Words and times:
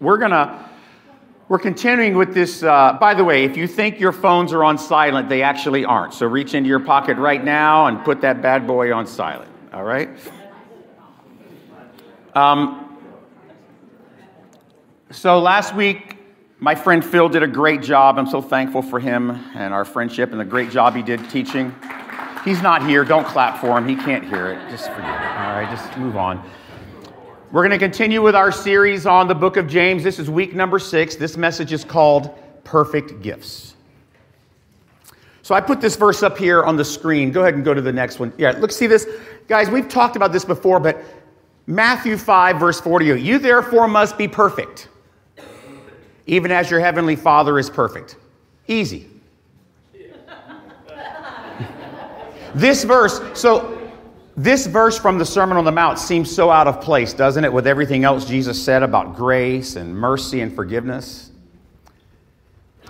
we're 0.00 0.18
going 0.18 0.30
to. 0.32 0.70
We're 1.48 1.58
continuing 1.58 2.16
with 2.16 2.32
this. 2.32 2.62
Uh, 2.62 2.96
by 3.00 3.12
the 3.12 3.24
way, 3.24 3.44
if 3.44 3.56
you 3.56 3.66
think 3.66 3.98
your 3.98 4.12
phones 4.12 4.52
are 4.52 4.62
on 4.62 4.78
silent, 4.78 5.28
they 5.28 5.42
actually 5.42 5.84
aren't. 5.84 6.14
So 6.14 6.26
reach 6.26 6.54
into 6.54 6.68
your 6.68 6.78
pocket 6.78 7.16
right 7.16 7.42
now 7.42 7.86
and 7.86 8.04
put 8.04 8.20
that 8.20 8.40
bad 8.40 8.68
boy 8.68 8.94
on 8.94 9.04
silent. 9.04 9.50
All 9.72 9.82
right? 9.82 10.10
Um, 12.36 12.96
so 15.10 15.40
last 15.40 15.74
week, 15.74 16.18
my 16.60 16.76
friend 16.76 17.04
Phil 17.04 17.28
did 17.28 17.42
a 17.42 17.48
great 17.48 17.82
job. 17.82 18.16
I'm 18.16 18.28
so 18.28 18.40
thankful 18.40 18.82
for 18.82 19.00
him 19.00 19.30
and 19.54 19.74
our 19.74 19.84
friendship 19.84 20.30
and 20.30 20.40
the 20.40 20.44
great 20.44 20.70
job 20.70 20.94
he 20.94 21.02
did 21.02 21.28
teaching. 21.30 21.74
He's 22.44 22.62
not 22.62 22.86
here. 22.86 23.04
Don't 23.04 23.26
clap 23.26 23.60
for 23.60 23.76
him. 23.76 23.88
He 23.88 23.96
can't 23.96 24.24
hear 24.24 24.52
it. 24.52 24.70
Just 24.70 24.88
forget 24.90 25.20
it. 25.20 25.36
All 25.36 25.60
right, 25.60 25.68
just 25.68 25.96
move 25.98 26.16
on. 26.16 26.48
We're 27.52 27.66
going 27.66 27.76
to 27.76 27.84
continue 27.84 28.22
with 28.22 28.36
our 28.36 28.52
series 28.52 29.06
on 29.06 29.26
the 29.26 29.34
book 29.34 29.56
of 29.56 29.66
James. 29.66 30.04
This 30.04 30.20
is 30.20 30.30
week 30.30 30.54
number 30.54 30.78
six. 30.78 31.16
This 31.16 31.36
message 31.36 31.72
is 31.72 31.82
called 31.82 32.38
Perfect 32.62 33.22
Gifts. 33.22 33.74
So 35.42 35.56
I 35.56 35.60
put 35.60 35.80
this 35.80 35.96
verse 35.96 36.22
up 36.22 36.38
here 36.38 36.62
on 36.62 36.76
the 36.76 36.84
screen. 36.84 37.32
Go 37.32 37.40
ahead 37.40 37.54
and 37.54 37.64
go 37.64 37.74
to 37.74 37.80
the 37.80 37.92
next 37.92 38.20
one. 38.20 38.32
Yeah, 38.38 38.52
look, 38.52 38.70
see 38.70 38.86
this? 38.86 39.08
Guys, 39.48 39.68
we've 39.68 39.88
talked 39.88 40.14
about 40.14 40.30
this 40.30 40.44
before, 40.44 40.78
but 40.78 41.02
Matthew 41.66 42.16
5, 42.16 42.60
verse 42.60 42.80
48 42.80 43.20
You 43.20 43.40
therefore 43.40 43.88
must 43.88 44.16
be 44.16 44.28
perfect, 44.28 44.86
even 46.28 46.52
as 46.52 46.70
your 46.70 46.78
heavenly 46.78 47.16
Father 47.16 47.58
is 47.58 47.68
perfect. 47.68 48.14
Easy. 48.68 49.08
this 52.54 52.84
verse, 52.84 53.20
so 53.34 53.79
this 54.42 54.66
verse 54.66 54.98
from 54.98 55.18
the 55.18 55.24
Sermon 55.24 55.58
on 55.58 55.64
the 55.64 55.72
Mount 55.72 55.98
seems 55.98 56.34
so 56.34 56.50
out 56.50 56.66
of 56.66 56.80
place, 56.80 57.12
doesn't 57.12 57.44
it, 57.44 57.52
with 57.52 57.66
everything 57.66 58.04
else 58.04 58.24
Jesus 58.24 58.62
said 58.62 58.82
about 58.82 59.14
grace 59.14 59.76
and 59.76 59.94
mercy 59.94 60.40
and 60.40 60.54
forgiveness? 60.54 61.30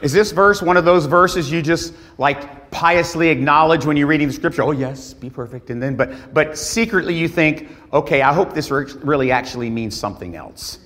Is 0.01 0.13
this 0.13 0.31
verse 0.31 0.63
one 0.63 0.77
of 0.77 0.85
those 0.85 1.07
verses 1.07 1.51
you 1.51 1.61
just 1.61 1.93
like 2.19 2.71
piously 2.71 3.29
acknowledge 3.29 3.85
when 3.85 3.97
you're 3.97 4.07
reading 4.07 4.29
the 4.29 4.33
scripture? 4.33 4.63
Oh, 4.63 4.71
yes, 4.71 5.13
be 5.13 5.29
perfect. 5.29 5.71
And 5.71 5.83
then, 5.83 5.97
but, 5.97 6.33
but 6.33 6.57
secretly 6.57 7.15
you 7.15 7.29
think, 7.29 7.69
okay, 7.93 8.23
I 8.23 8.33
hope 8.33 8.55
this 8.55 8.71
really 8.71 9.33
actually 9.33 9.71
means 9.71 9.99
something 9.99 10.37
else. 10.37 10.79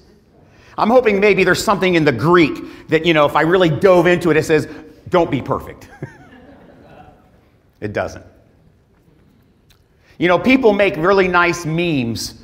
I'm 0.76 0.90
hoping 0.90 1.20
maybe 1.20 1.44
there's 1.44 1.62
something 1.62 1.94
in 1.94 2.04
the 2.04 2.12
Greek 2.12 2.88
that, 2.88 3.04
you 3.04 3.14
know, 3.14 3.26
if 3.26 3.36
I 3.36 3.42
really 3.42 3.70
dove 3.70 4.06
into 4.06 4.30
it, 4.30 4.36
it 4.36 4.44
says, 4.44 4.66
don't 5.10 5.30
be 5.30 5.42
perfect. 5.42 5.88
it 7.80 7.92
doesn't. 7.92 8.24
You 10.18 10.28
know, 10.28 10.38
people 10.38 10.72
make 10.72 10.96
really 10.96 11.28
nice 11.28 11.66
memes 11.66 12.42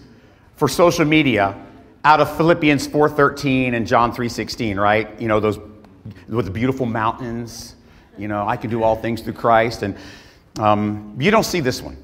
for 0.56 0.68
social 0.68 1.04
media 1.04 1.56
out 2.04 2.20
of 2.20 2.34
Philippians 2.36 2.86
4:13 2.88 3.74
and 3.74 3.86
John 3.86 4.12
3:16, 4.12 4.78
right? 4.78 5.08
You 5.20 5.28
know, 5.28 5.40
those 5.40 5.58
with 6.28 6.46
the 6.46 6.50
beautiful 6.50 6.86
mountains. 6.86 7.76
You 8.18 8.28
know, 8.28 8.46
I 8.46 8.56
can 8.56 8.70
do 8.70 8.82
all 8.82 8.96
things 8.96 9.22
through 9.22 9.34
Christ, 9.34 9.82
and 9.82 9.96
um, 10.58 11.16
you 11.18 11.30
don't 11.30 11.44
see 11.44 11.60
this 11.60 11.80
one. 11.80 11.96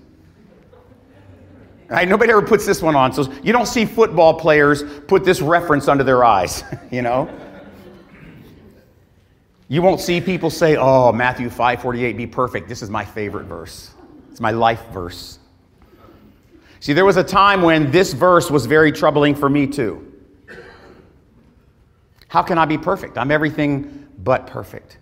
Right? 1.88 2.08
Nobody 2.08 2.32
ever 2.32 2.42
puts 2.42 2.66
this 2.66 2.82
one 2.82 2.96
on. 2.96 3.12
So 3.12 3.30
you 3.42 3.52
don't 3.52 3.66
see 3.66 3.84
football 3.84 4.34
players 4.34 4.82
put 5.06 5.24
this 5.24 5.40
reference 5.40 5.86
under 5.86 6.02
their 6.02 6.24
eyes, 6.24 6.64
you 6.90 7.00
know? 7.00 7.28
You 9.68 9.82
won't 9.82 10.00
see 10.00 10.20
people 10.20 10.48
say, 10.50 10.76
"Oh, 10.76 11.12
Matthew 11.12 11.48
5:48 11.48 12.16
be 12.16 12.26
perfect. 12.26 12.68
This 12.68 12.82
is 12.82 12.90
my 12.90 13.04
favorite 13.04 13.46
verse. 13.46 13.90
It's 14.30 14.40
my 14.40 14.52
life 14.52 14.82
verse." 14.92 15.40
See, 16.80 16.92
there 16.92 17.04
was 17.04 17.16
a 17.16 17.24
time 17.24 17.62
when 17.62 17.90
this 17.90 18.12
verse 18.12 18.50
was 18.50 18.66
very 18.66 18.92
troubling 18.92 19.34
for 19.34 19.48
me 19.48 19.66
too. 19.66 20.12
How 22.28 22.42
can 22.42 22.58
I 22.58 22.64
be 22.64 22.78
perfect? 22.78 23.16
I'm 23.18 23.30
everything 23.30 24.06
but 24.18 24.46
perfect. 24.46 24.98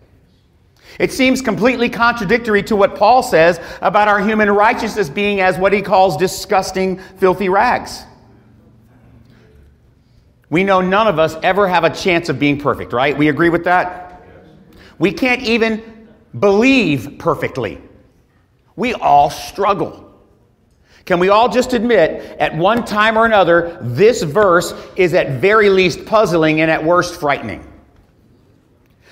It 0.98 1.12
seems 1.12 1.40
completely 1.40 1.88
contradictory 1.88 2.62
to 2.64 2.76
what 2.76 2.94
Paul 2.94 3.22
says 3.22 3.60
about 3.80 4.06
our 4.06 4.20
human 4.20 4.50
righteousness 4.50 5.08
being 5.08 5.40
as 5.40 5.58
what 5.58 5.72
he 5.72 5.82
calls 5.82 6.16
disgusting, 6.16 6.98
filthy 6.98 7.48
rags. 7.48 8.04
We 10.50 10.62
know 10.62 10.80
none 10.80 11.08
of 11.08 11.18
us 11.18 11.36
ever 11.42 11.66
have 11.66 11.82
a 11.82 11.90
chance 11.90 12.28
of 12.28 12.38
being 12.38 12.60
perfect, 12.60 12.92
right? 12.92 13.16
We 13.16 13.28
agree 13.28 13.48
with 13.48 13.64
that? 13.64 14.22
We 14.98 15.10
can't 15.10 15.42
even 15.42 16.08
believe 16.38 17.16
perfectly. 17.18 17.80
We 18.76 18.94
all 18.94 19.30
struggle. 19.30 20.13
Can 21.04 21.18
we 21.18 21.28
all 21.28 21.48
just 21.50 21.74
admit, 21.74 22.38
at 22.38 22.56
one 22.56 22.84
time 22.84 23.18
or 23.18 23.26
another, 23.26 23.78
this 23.82 24.22
verse 24.22 24.72
is 24.96 25.12
at 25.12 25.40
very 25.40 25.68
least 25.68 26.06
puzzling 26.06 26.60
and 26.60 26.70
at 26.70 26.82
worst 26.82 27.20
frightening? 27.20 27.70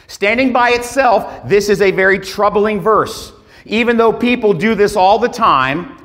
Standing 0.07 0.53
by 0.53 0.71
itself, 0.71 1.49
this 1.49 1.69
is 1.69 1.83
a 1.83 1.91
very 1.91 2.19
troubling 2.19 2.81
verse. 2.81 3.33
Even 3.67 3.97
though 3.97 4.13
people 4.13 4.53
do 4.55 4.75
this 4.75 4.97
all 4.97 5.19
the 5.19 5.29
time, 5.29 5.99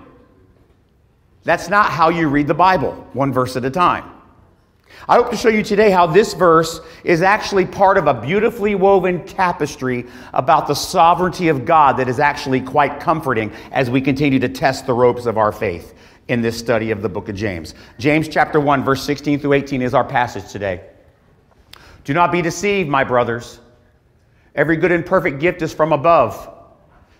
that's 1.43 1.69
not 1.69 1.89
how 1.89 2.09
you 2.09 2.27
read 2.27 2.47
the 2.47 2.53
Bible, 2.53 2.91
one 3.13 3.31
verse 3.31 3.55
at 3.55 3.63
a 3.63 3.69
time. 3.69 4.16
I 5.09 5.15
hope 5.15 5.29
to 5.31 5.37
show 5.37 5.47
you 5.47 5.63
today 5.63 5.89
how 5.89 6.05
this 6.05 6.33
verse 6.33 6.81
is 7.05 7.21
actually 7.21 7.65
part 7.65 7.97
of 7.97 8.07
a 8.07 8.13
beautifully 8.13 8.75
woven 8.75 9.25
tapestry 9.25 10.05
about 10.33 10.67
the 10.67 10.73
sovereignty 10.73 11.47
of 11.47 11.63
God 11.63 11.95
that 11.97 12.09
is 12.09 12.19
actually 12.19 12.59
quite 12.59 12.99
comforting 12.99 13.51
as 13.71 13.89
we 13.89 14.01
continue 14.01 14.37
to 14.39 14.49
test 14.49 14.85
the 14.85 14.93
ropes 14.93 15.25
of 15.25 15.37
our 15.37 15.53
faith 15.53 15.93
in 16.27 16.41
this 16.41 16.59
study 16.59 16.91
of 16.91 17.01
the 17.01 17.07
book 17.07 17.29
of 17.29 17.35
James. 17.35 17.73
James 17.99 18.27
chapter 18.27 18.59
1 18.59 18.83
verse 18.83 19.01
16 19.03 19.39
through 19.39 19.53
18 19.53 19.81
is 19.81 19.93
our 19.93 20.03
passage 20.03 20.51
today. 20.51 20.81
Do 22.03 22.13
not 22.13 22.31
be 22.31 22.41
deceived, 22.41 22.89
my 22.89 23.05
brothers. 23.05 23.61
Every 24.55 24.75
good 24.75 24.91
and 24.91 25.05
perfect 25.05 25.39
gift 25.39 25.61
is 25.61 25.73
from 25.73 25.93
above, 25.93 26.49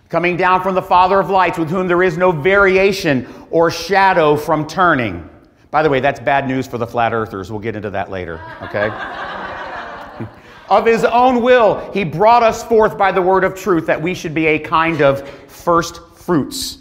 coming 0.08 0.36
down 0.36 0.62
from 0.62 0.74
the 0.74 0.82
Father 0.82 1.20
of 1.20 1.30
lights, 1.30 1.56
with 1.56 1.70
whom 1.70 1.88
there 1.88 2.02
is 2.02 2.18
no 2.18 2.32
variation 2.32 3.26
or 3.50 3.70
shadow 3.70 4.36
from 4.36 4.66
turning. 4.66 5.28
By 5.70 5.82
the 5.82 5.90
way, 5.90 6.00
that's 6.00 6.20
bad 6.20 6.48
news 6.48 6.66
for 6.66 6.78
the 6.78 6.86
flat 6.86 7.12
earthers. 7.12 7.50
We'll 7.50 7.60
get 7.60 7.76
into 7.76 7.90
that 7.90 8.10
later, 8.10 8.40
okay? 8.62 8.88
of 10.70 10.86
his 10.86 11.04
own 11.04 11.42
will, 11.42 11.90
he 11.92 12.04
brought 12.04 12.42
us 12.42 12.64
forth 12.64 12.96
by 12.96 13.12
the 13.12 13.20
word 13.20 13.44
of 13.44 13.54
truth 13.54 13.86
that 13.86 14.00
we 14.00 14.14
should 14.14 14.34
be 14.34 14.46
a 14.46 14.58
kind 14.58 15.02
of 15.02 15.28
first 15.28 16.00
fruits 16.14 16.78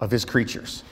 of 0.00 0.10
his 0.10 0.24
creatures. 0.24 0.82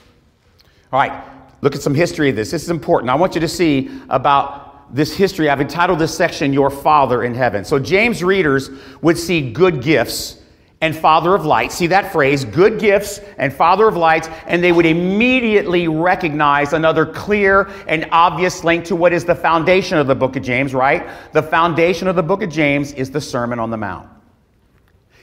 All 0.91 0.99
right, 0.99 1.23
look 1.61 1.75
at 1.75 1.81
some 1.81 1.93
history 1.93 2.29
of 2.29 2.35
this. 2.35 2.51
This 2.51 2.63
is 2.63 2.69
important. 2.69 3.09
I 3.09 3.15
want 3.15 3.35
you 3.35 3.41
to 3.41 3.47
see 3.47 3.91
about 4.09 4.93
this 4.93 5.15
history. 5.15 5.49
I've 5.49 5.61
entitled 5.61 5.99
this 5.99 6.15
section, 6.15 6.53
Your 6.53 6.69
Father 6.69 7.23
in 7.23 7.33
Heaven. 7.33 7.65
So, 7.65 7.77
James 7.77 8.23
readers 8.23 8.69
would 9.01 9.17
see 9.17 9.51
good 9.51 9.81
gifts 9.81 10.36
and 10.81 10.95
Father 10.95 11.33
of 11.33 11.45
lights. 11.45 11.75
See 11.75 11.87
that 11.87 12.11
phrase, 12.11 12.45
good 12.45 12.79
gifts 12.79 13.19
and 13.37 13.51
Father 13.51 13.87
of 13.87 13.97
lights, 13.97 14.29
and 14.45 14.63
they 14.63 14.71
would 14.71 14.85
immediately 14.85 15.87
recognize 15.87 16.73
another 16.73 17.05
clear 17.05 17.69
and 17.87 18.07
obvious 18.11 18.63
link 18.63 18.85
to 18.85 18.95
what 18.95 19.11
is 19.11 19.25
the 19.25 19.33
foundation 19.33 19.97
of 19.97 20.05
the 20.05 20.15
book 20.15 20.35
of 20.35 20.43
James, 20.43 20.73
right? 20.75 21.09
The 21.33 21.41
foundation 21.41 22.07
of 22.07 22.15
the 22.15 22.23
book 22.23 22.43
of 22.43 22.49
James 22.49 22.93
is 22.93 23.09
the 23.09 23.21
Sermon 23.21 23.57
on 23.59 23.71
the 23.71 23.77
Mount. 23.77 24.07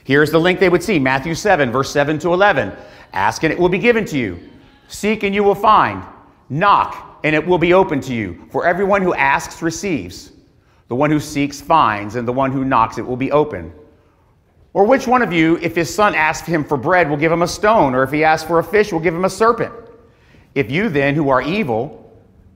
Here's 0.03 0.29
the 0.29 0.39
link 0.39 0.59
they 0.59 0.69
would 0.69 0.83
see 0.83 0.99
Matthew 0.99 1.33
7, 1.33 1.71
verse 1.71 1.89
7 1.89 2.19
to 2.19 2.33
11. 2.33 2.73
Ask 3.13 3.43
and 3.43 3.53
it 3.53 3.57
will 3.57 3.69
be 3.69 3.79
given 3.79 4.05
to 4.05 4.17
you. 4.17 4.39
Seek 4.87 5.23
and 5.23 5.33
you 5.33 5.43
will 5.43 5.55
find. 5.55 6.03
Knock 6.49 7.19
and 7.23 7.33
it 7.33 7.45
will 7.45 7.57
be 7.57 7.73
open 7.73 8.01
to 8.01 8.13
you. 8.13 8.45
For 8.51 8.67
everyone 8.67 9.01
who 9.01 9.13
asks 9.13 9.61
receives. 9.61 10.33
The 10.89 10.95
one 10.95 11.09
who 11.09 11.19
seeks 11.19 11.59
finds, 11.59 12.15
and 12.15 12.27
the 12.27 12.33
one 12.33 12.51
who 12.51 12.63
knocks 12.63 12.99
it 12.99 13.01
will 13.07 13.17
be 13.17 13.31
open. 13.31 13.73
Or 14.75 14.83
which 14.83 15.07
one 15.07 15.21
of 15.21 15.31
you, 15.31 15.57
if 15.61 15.73
his 15.73 15.95
son 15.95 16.13
asks 16.15 16.45
him 16.45 16.65
for 16.65 16.75
bread, 16.75 17.09
will 17.09 17.15
give 17.15 17.31
him 17.31 17.43
a 17.43 17.47
stone, 17.47 17.95
or 17.95 18.03
if 18.03 18.11
he 18.11 18.25
asks 18.25 18.45
for 18.45 18.59
a 18.59 18.63
fish, 18.63 18.91
will 18.91 18.99
give 18.99 19.15
him 19.15 19.23
a 19.23 19.29
serpent? 19.29 19.73
If 20.53 20.69
you 20.69 20.89
then, 20.89 21.15
who 21.15 21.29
are 21.29 21.41
evil, 21.41 22.13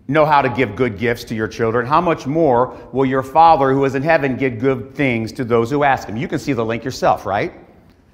know 0.10 0.26
how 0.26 0.42
to 0.42 0.50
give 0.50 0.76
good 0.76 0.98
gifts 0.98 1.24
to 1.26 1.36
your 1.36 1.48
children, 1.48 1.86
how 1.86 2.02
much 2.02 2.28
more 2.28 2.78
will 2.92 3.06
your 3.06 3.24
Father 3.24 3.72
who 3.72 3.86
is 3.86 3.96
in 3.96 4.04
heaven 4.04 4.36
give 4.36 4.60
good 4.60 4.94
things 4.96 5.32
to 5.32 5.46
those 5.46 5.72
who 5.72 5.86
ask 5.86 6.10
him? 6.10 6.18
You 6.18 6.28
can 6.28 6.40
see 6.40 6.52
the 6.52 6.66
link 6.66 6.84
yourself, 6.84 7.26
right? 7.26 7.54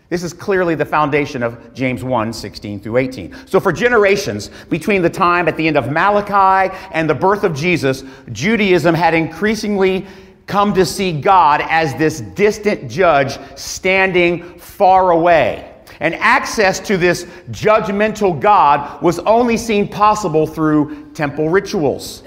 This 0.09 0.21
is 0.21 0.33
clearly 0.33 0.75
the 0.75 0.85
foundation 0.85 1.41
of 1.41 1.73
James 1.73 2.03
1 2.03 2.31
16 2.31 2.81
through 2.81 2.97
18. 2.97 3.47
So, 3.47 3.59
for 3.59 3.71
generations, 3.71 4.51
between 4.69 5.01
the 5.01 5.09
time 5.09 5.47
at 5.47 5.57
the 5.57 5.67
end 5.67 5.77
of 5.77 5.91
Malachi 5.91 6.71
and 6.91 7.09
the 7.09 7.15
birth 7.15 7.43
of 7.43 7.55
Jesus, 7.55 8.03
Judaism 8.31 8.93
had 8.93 9.15
increasingly 9.15 10.05
come 10.47 10.73
to 10.73 10.85
see 10.85 11.19
God 11.19 11.61
as 11.61 11.95
this 11.95 12.21
distant 12.21 12.89
judge 12.89 13.37
standing 13.57 14.59
far 14.59 15.11
away. 15.11 15.71
And 15.99 16.13
access 16.15 16.79
to 16.81 16.97
this 16.97 17.23
judgmental 17.51 18.39
God 18.39 19.01
was 19.01 19.19
only 19.19 19.57
seen 19.57 19.87
possible 19.87 20.45
through 20.45 21.11
temple 21.13 21.49
rituals 21.49 22.23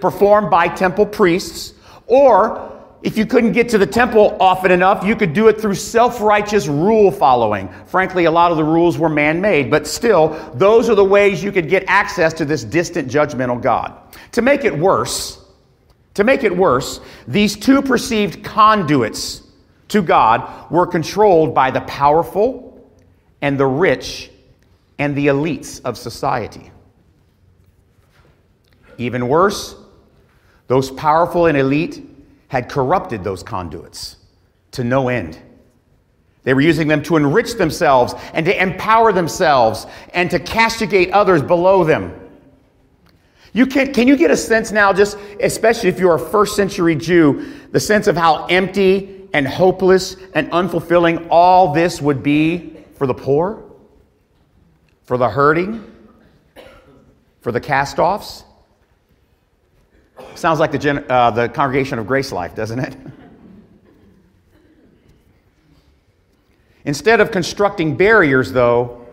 performed 0.00 0.50
by 0.50 0.68
temple 0.68 1.06
priests, 1.06 1.74
or 2.06 2.66
if 3.02 3.16
you 3.16 3.24
couldn't 3.24 3.52
get 3.52 3.68
to 3.70 3.78
the 3.78 3.86
temple 3.86 4.36
often 4.40 4.70
enough, 4.70 5.04
you 5.04 5.16
could 5.16 5.32
do 5.32 5.48
it 5.48 5.60
through 5.60 5.74
self 5.74 6.20
righteous 6.20 6.66
rule 6.66 7.10
following. 7.10 7.68
Frankly, 7.86 8.24
a 8.26 8.30
lot 8.30 8.50
of 8.50 8.56
the 8.56 8.64
rules 8.64 8.98
were 8.98 9.08
man 9.08 9.40
made, 9.40 9.70
but 9.70 9.86
still, 9.86 10.28
those 10.54 10.90
are 10.90 10.94
the 10.94 11.04
ways 11.04 11.42
you 11.42 11.52
could 11.52 11.68
get 11.68 11.84
access 11.86 12.32
to 12.34 12.44
this 12.44 12.64
distant 12.64 13.08
judgmental 13.08 13.60
God. 13.60 13.94
To 14.32 14.42
make 14.42 14.64
it 14.64 14.76
worse, 14.76 15.39
To 16.20 16.24
make 16.24 16.44
it 16.44 16.54
worse, 16.54 17.00
these 17.26 17.56
two 17.56 17.80
perceived 17.80 18.44
conduits 18.44 19.42
to 19.88 20.02
God 20.02 20.70
were 20.70 20.86
controlled 20.86 21.54
by 21.54 21.70
the 21.70 21.80
powerful 21.80 22.86
and 23.40 23.58
the 23.58 23.64
rich 23.64 24.30
and 24.98 25.16
the 25.16 25.28
elites 25.28 25.80
of 25.82 25.96
society. 25.96 26.72
Even 28.98 29.28
worse, 29.28 29.74
those 30.66 30.90
powerful 30.90 31.46
and 31.46 31.56
elite 31.56 32.06
had 32.48 32.68
corrupted 32.68 33.24
those 33.24 33.42
conduits 33.42 34.16
to 34.72 34.84
no 34.84 35.08
end. 35.08 35.38
They 36.42 36.52
were 36.52 36.60
using 36.60 36.86
them 36.86 37.02
to 37.04 37.16
enrich 37.16 37.54
themselves 37.54 38.12
and 38.34 38.44
to 38.44 38.62
empower 38.62 39.14
themselves 39.14 39.86
and 40.12 40.30
to 40.32 40.38
castigate 40.38 41.12
others 41.12 41.40
below 41.40 41.82
them. 41.82 42.19
You 43.52 43.66
can, 43.66 43.92
can 43.92 44.06
you 44.06 44.16
get 44.16 44.30
a 44.30 44.36
sense 44.36 44.70
now, 44.70 44.92
just 44.92 45.18
especially 45.40 45.88
if 45.88 45.98
you're 45.98 46.14
a 46.14 46.18
first 46.18 46.54
century 46.54 46.94
Jew, 46.94 47.52
the 47.72 47.80
sense 47.80 48.06
of 48.06 48.16
how 48.16 48.46
empty 48.46 49.28
and 49.32 49.46
hopeless 49.46 50.16
and 50.34 50.50
unfulfilling 50.52 51.26
all 51.30 51.72
this 51.72 52.00
would 52.00 52.22
be 52.22 52.76
for 52.94 53.06
the 53.06 53.14
poor, 53.14 53.62
for 55.04 55.16
the 55.18 55.28
hurting, 55.28 55.84
for 57.40 57.50
the 57.50 57.60
cast 57.60 57.98
offs? 57.98 58.44
Sounds 60.34 60.60
like 60.60 60.70
the, 60.70 60.78
gen, 60.78 61.04
uh, 61.08 61.30
the 61.30 61.48
congregation 61.48 61.98
of 61.98 62.06
Grace 62.06 62.30
Life, 62.30 62.54
doesn't 62.54 62.78
it? 62.78 62.96
Instead 66.84 67.20
of 67.20 67.30
constructing 67.30 67.96
barriers, 67.96 68.52
though, 68.52 69.06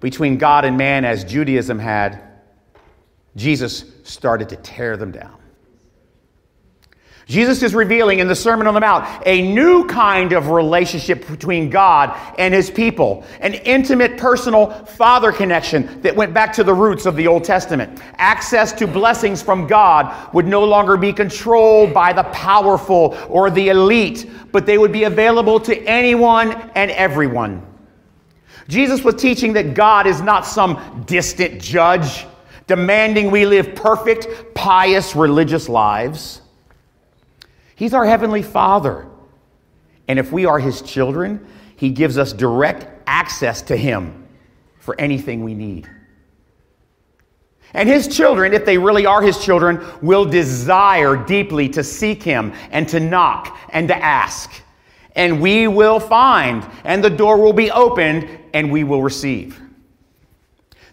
between 0.00 0.36
God 0.36 0.64
and 0.64 0.76
man 0.76 1.04
as 1.04 1.24
Judaism 1.24 1.78
had, 1.78 2.23
Jesus 3.36 3.84
started 4.04 4.48
to 4.50 4.56
tear 4.56 4.96
them 4.96 5.10
down. 5.10 5.38
Jesus 7.26 7.62
is 7.62 7.74
revealing 7.74 8.18
in 8.18 8.28
the 8.28 8.34
Sermon 8.34 8.66
on 8.66 8.74
the 8.74 8.80
Mount 8.80 9.22
a 9.24 9.40
new 9.40 9.86
kind 9.86 10.32
of 10.32 10.50
relationship 10.50 11.26
between 11.26 11.70
God 11.70 12.14
and 12.38 12.52
his 12.52 12.70
people, 12.70 13.24
an 13.40 13.54
intimate, 13.54 14.18
personal 14.18 14.70
father 14.84 15.32
connection 15.32 16.02
that 16.02 16.14
went 16.14 16.34
back 16.34 16.52
to 16.54 16.64
the 16.64 16.74
roots 16.74 17.06
of 17.06 17.16
the 17.16 17.26
Old 17.26 17.42
Testament. 17.42 18.02
Access 18.18 18.72
to 18.74 18.86
blessings 18.86 19.40
from 19.40 19.66
God 19.66 20.34
would 20.34 20.46
no 20.46 20.64
longer 20.64 20.98
be 20.98 21.14
controlled 21.14 21.94
by 21.94 22.12
the 22.12 22.24
powerful 22.24 23.16
or 23.30 23.50
the 23.50 23.70
elite, 23.70 24.30
but 24.52 24.66
they 24.66 24.76
would 24.76 24.92
be 24.92 25.04
available 25.04 25.58
to 25.60 25.82
anyone 25.84 26.52
and 26.74 26.90
everyone. 26.90 27.66
Jesus 28.68 29.02
was 29.02 29.14
teaching 29.14 29.54
that 29.54 29.74
God 29.74 30.06
is 30.06 30.20
not 30.20 30.46
some 30.46 31.04
distant 31.06 31.60
judge 31.60 32.26
demanding 32.66 33.30
we 33.30 33.46
live 33.46 33.74
perfect, 33.74 34.54
pious, 34.54 35.14
religious 35.14 35.68
lives. 35.68 36.40
He's 37.76 37.94
our 37.94 38.06
Heavenly 38.06 38.42
Father. 38.42 39.06
And 40.08 40.18
if 40.18 40.32
we 40.32 40.46
are 40.46 40.58
His 40.58 40.82
children, 40.82 41.46
He 41.76 41.90
gives 41.90 42.18
us 42.18 42.32
direct 42.32 42.86
access 43.06 43.62
to 43.62 43.76
Him 43.76 44.26
for 44.78 44.98
anything 45.00 45.42
we 45.42 45.54
need. 45.54 45.88
And 47.72 47.88
His 47.88 48.06
children, 48.06 48.52
if 48.52 48.64
they 48.64 48.78
really 48.78 49.06
are 49.06 49.20
His 49.20 49.42
children, 49.42 49.84
will 50.00 50.24
desire 50.24 51.16
deeply 51.16 51.68
to 51.70 51.82
seek 51.82 52.22
Him 52.22 52.52
and 52.70 52.88
to 52.88 53.00
knock 53.00 53.58
and 53.70 53.88
to 53.88 53.96
ask. 53.96 54.50
And 55.16 55.40
we 55.40 55.68
will 55.68 56.00
find, 56.00 56.66
and 56.84 57.02
the 57.02 57.10
door 57.10 57.38
will 57.40 57.52
be 57.52 57.70
opened, 57.70 58.28
and 58.52 58.70
we 58.70 58.84
will 58.84 59.02
receive. 59.02 59.60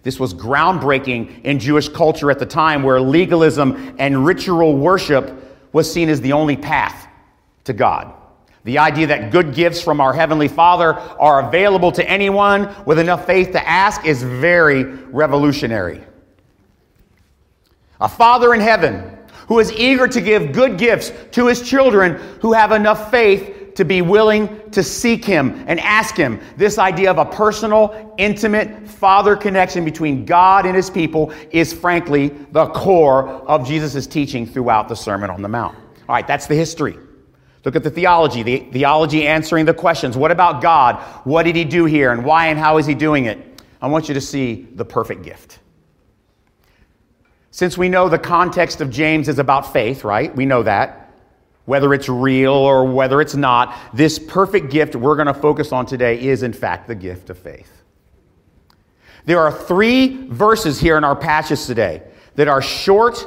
This 0.03 0.19
was 0.19 0.33
groundbreaking 0.33 1.43
in 1.43 1.59
Jewish 1.59 1.87
culture 1.89 2.31
at 2.31 2.39
the 2.39 2.45
time 2.45 2.83
where 2.83 2.99
legalism 2.99 3.95
and 3.99 4.25
ritual 4.25 4.75
worship 4.75 5.31
was 5.73 5.91
seen 5.91 6.09
as 6.09 6.21
the 6.21 6.33
only 6.33 6.57
path 6.57 7.07
to 7.65 7.73
God. 7.73 8.13
The 8.63 8.77
idea 8.77 9.07
that 9.07 9.31
good 9.31 9.53
gifts 9.53 9.81
from 9.81 9.99
our 9.99 10.13
Heavenly 10.13 10.47
Father 10.47 10.93
are 10.93 11.47
available 11.47 11.91
to 11.93 12.07
anyone 12.07 12.73
with 12.85 12.99
enough 12.99 13.25
faith 13.25 13.51
to 13.51 13.67
ask 13.67 14.05
is 14.05 14.21
very 14.21 14.83
revolutionary. 14.83 16.03
A 17.99 18.09
Father 18.09 18.53
in 18.53 18.59
heaven 18.59 19.17
who 19.47 19.59
is 19.59 19.71
eager 19.73 20.07
to 20.07 20.21
give 20.21 20.51
good 20.51 20.77
gifts 20.77 21.11
to 21.31 21.47
his 21.47 21.61
children 21.61 22.13
who 22.41 22.53
have 22.53 22.71
enough 22.71 23.11
faith 23.11 23.60
to 23.75 23.85
be 23.85 24.01
willing 24.01 24.69
to 24.71 24.83
seek 24.83 25.23
him 25.23 25.63
and 25.67 25.79
ask 25.79 26.15
him. 26.15 26.39
This 26.57 26.77
idea 26.77 27.11
of 27.11 27.17
a 27.17 27.25
personal, 27.25 28.13
intimate 28.17 28.87
father 28.87 29.35
connection 29.35 29.85
between 29.85 30.25
God 30.25 30.65
and 30.65 30.75
his 30.75 30.89
people 30.89 31.31
is 31.51 31.73
frankly 31.73 32.29
the 32.51 32.67
core 32.67 33.27
of 33.27 33.67
Jesus' 33.67 34.07
teaching 34.07 34.45
throughout 34.45 34.89
the 34.89 34.95
Sermon 34.95 35.29
on 35.29 35.41
the 35.41 35.49
Mount. 35.49 35.75
All 36.07 36.15
right, 36.15 36.27
that's 36.27 36.47
the 36.47 36.55
history. 36.55 36.97
Look 37.63 37.75
at 37.75 37.83
the 37.83 37.91
theology, 37.91 38.43
the 38.43 38.59
theology 38.71 39.27
answering 39.27 39.65
the 39.65 39.73
questions. 39.73 40.17
What 40.17 40.31
about 40.31 40.61
God? 40.61 40.95
What 41.25 41.43
did 41.43 41.55
he 41.55 41.63
do 41.63 41.85
here? 41.85 42.11
And 42.11 42.25
why 42.25 42.47
and 42.47 42.57
how 42.57 42.77
is 42.77 42.85
he 42.85 42.95
doing 42.95 43.25
it? 43.25 43.61
I 43.81 43.87
want 43.87 44.07
you 44.07 44.13
to 44.15 44.21
see 44.21 44.67
the 44.73 44.85
perfect 44.85 45.23
gift. 45.23 45.59
Since 47.51 47.77
we 47.77 47.89
know 47.89 48.09
the 48.09 48.17
context 48.17 48.81
of 48.81 48.89
James 48.89 49.27
is 49.27 49.37
about 49.37 49.73
faith, 49.73 50.03
right? 50.03 50.33
We 50.35 50.45
know 50.45 50.63
that. 50.63 51.00
Whether 51.65 51.93
it's 51.93 52.09
real 52.09 52.53
or 52.53 52.85
whether 52.85 53.21
it's 53.21 53.35
not, 53.35 53.75
this 53.93 54.17
perfect 54.17 54.71
gift 54.71 54.95
we're 54.95 55.15
going 55.15 55.27
to 55.27 55.33
focus 55.33 55.71
on 55.71 55.85
today 55.85 56.19
is, 56.19 56.43
in 56.43 56.53
fact, 56.53 56.87
the 56.87 56.95
gift 56.95 57.29
of 57.29 57.37
faith. 57.37 57.81
There 59.25 59.39
are 59.39 59.51
three 59.51 60.27
verses 60.27 60.79
here 60.79 60.97
in 60.97 61.03
our 61.03 61.15
passage 61.15 61.65
today 61.65 62.01
that 62.35 62.47
are 62.47 62.61
short, 62.61 63.25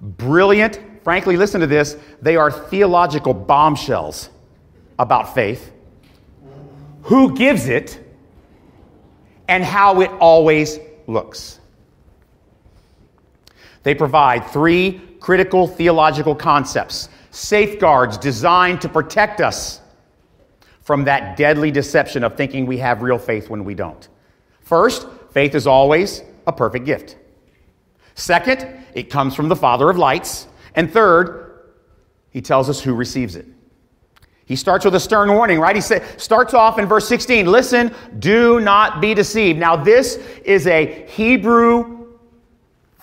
brilliant, 0.00 0.80
frankly, 1.02 1.36
listen 1.36 1.60
to 1.60 1.66
this, 1.66 1.96
they 2.22 2.36
are 2.36 2.50
theological 2.50 3.34
bombshells 3.34 4.30
about 4.98 5.34
faith, 5.34 5.70
who 7.02 7.36
gives 7.36 7.68
it, 7.68 8.00
and 9.48 9.62
how 9.62 10.00
it 10.00 10.10
always 10.20 10.78
looks. 11.06 11.60
They 13.82 13.94
provide 13.94 14.46
three 14.46 15.02
critical 15.20 15.66
theological 15.66 16.34
concepts, 16.34 17.10
safeguards 17.34 18.16
designed 18.16 18.80
to 18.80 18.88
protect 18.88 19.40
us 19.40 19.80
from 20.82 21.04
that 21.04 21.36
deadly 21.36 21.72
deception 21.72 22.22
of 22.22 22.36
thinking 22.36 22.64
we 22.64 22.78
have 22.78 23.02
real 23.02 23.18
faith 23.18 23.50
when 23.50 23.64
we 23.64 23.74
don't. 23.74 24.08
First, 24.60 25.08
faith 25.32 25.54
is 25.56 25.66
always 25.66 26.22
a 26.46 26.52
perfect 26.52 26.84
gift. 26.84 27.16
Second, 28.14 28.68
it 28.94 29.10
comes 29.10 29.34
from 29.34 29.48
the 29.48 29.56
Father 29.56 29.90
of 29.90 29.98
lights. 29.98 30.46
And 30.76 30.92
third, 30.92 31.72
he 32.30 32.40
tells 32.40 32.70
us 32.70 32.80
who 32.80 32.94
receives 32.94 33.34
it. 33.34 33.46
He 34.46 34.54
starts 34.54 34.84
with 34.84 34.94
a 34.94 35.00
stern 35.00 35.32
warning, 35.32 35.58
right? 35.58 35.74
He 35.74 35.82
say, 35.82 36.04
starts 36.18 36.54
off 36.54 36.78
in 36.78 36.86
verse 36.86 37.08
16 37.08 37.46
listen, 37.46 37.92
do 38.20 38.60
not 38.60 39.00
be 39.00 39.12
deceived. 39.12 39.58
Now, 39.58 39.74
this 39.74 40.16
is 40.44 40.68
a 40.68 41.04
Hebrew 41.08 42.14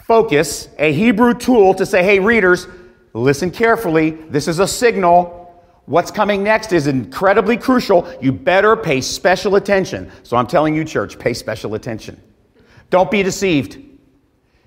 focus, 0.05 0.69
a 0.77 0.93
Hebrew 0.93 1.33
tool 1.33 1.73
to 1.73 1.85
say, 1.85 2.03
hey, 2.03 2.19
readers, 2.19 2.67
listen 3.13 3.51
carefully. 3.51 4.11
This 4.11 4.47
is 4.47 4.59
a 4.59 4.67
signal. 4.67 5.37
What's 5.85 6.11
coming 6.11 6.43
next 6.43 6.71
is 6.71 6.87
incredibly 6.87 7.57
crucial. 7.57 8.11
You 8.21 8.31
better 8.31 8.75
pay 8.75 9.01
special 9.01 9.55
attention. 9.55 10.11
So 10.23 10.37
I'm 10.37 10.47
telling 10.47 10.75
you, 10.75 10.85
church, 10.85 11.19
pay 11.19 11.33
special 11.33 11.75
attention. 11.75 12.21
Don't 12.89 13.09
be 13.09 13.23
deceived. 13.23 13.77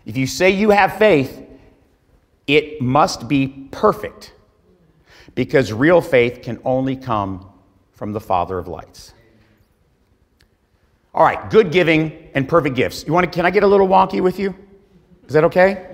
If 0.06 0.16
you 0.16 0.26
say 0.26 0.50
you 0.50 0.70
have 0.70 0.98
faith, 0.98 1.42
it 2.46 2.80
must 2.80 3.26
be 3.28 3.68
perfect 3.70 4.34
because 5.34 5.72
real 5.72 6.00
faith 6.00 6.42
can 6.42 6.60
only 6.64 6.96
come 6.96 7.50
from 7.92 8.12
the 8.12 8.20
Father 8.20 8.58
of 8.58 8.68
lights. 8.68 9.14
All 11.14 11.24
right, 11.24 11.48
good 11.48 11.70
giving 11.70 12.30
and 12.34 12.48
perfect 12.48 12.74
gifts. 12.74 13.06
You 13.06 13.12
want 13.12 13.24
to, 13.24 13.30
can 13.30 13.46
I 13.46 13.50
get 13.50 13.62
a 13.62 13.66
little 13.66 13.88
wonky 13.88 14.20
with 14.20 14.38
you? 14.38 14.54
Is 15.26 15.32
that 15.32 15.44
okay? 15.44 15.93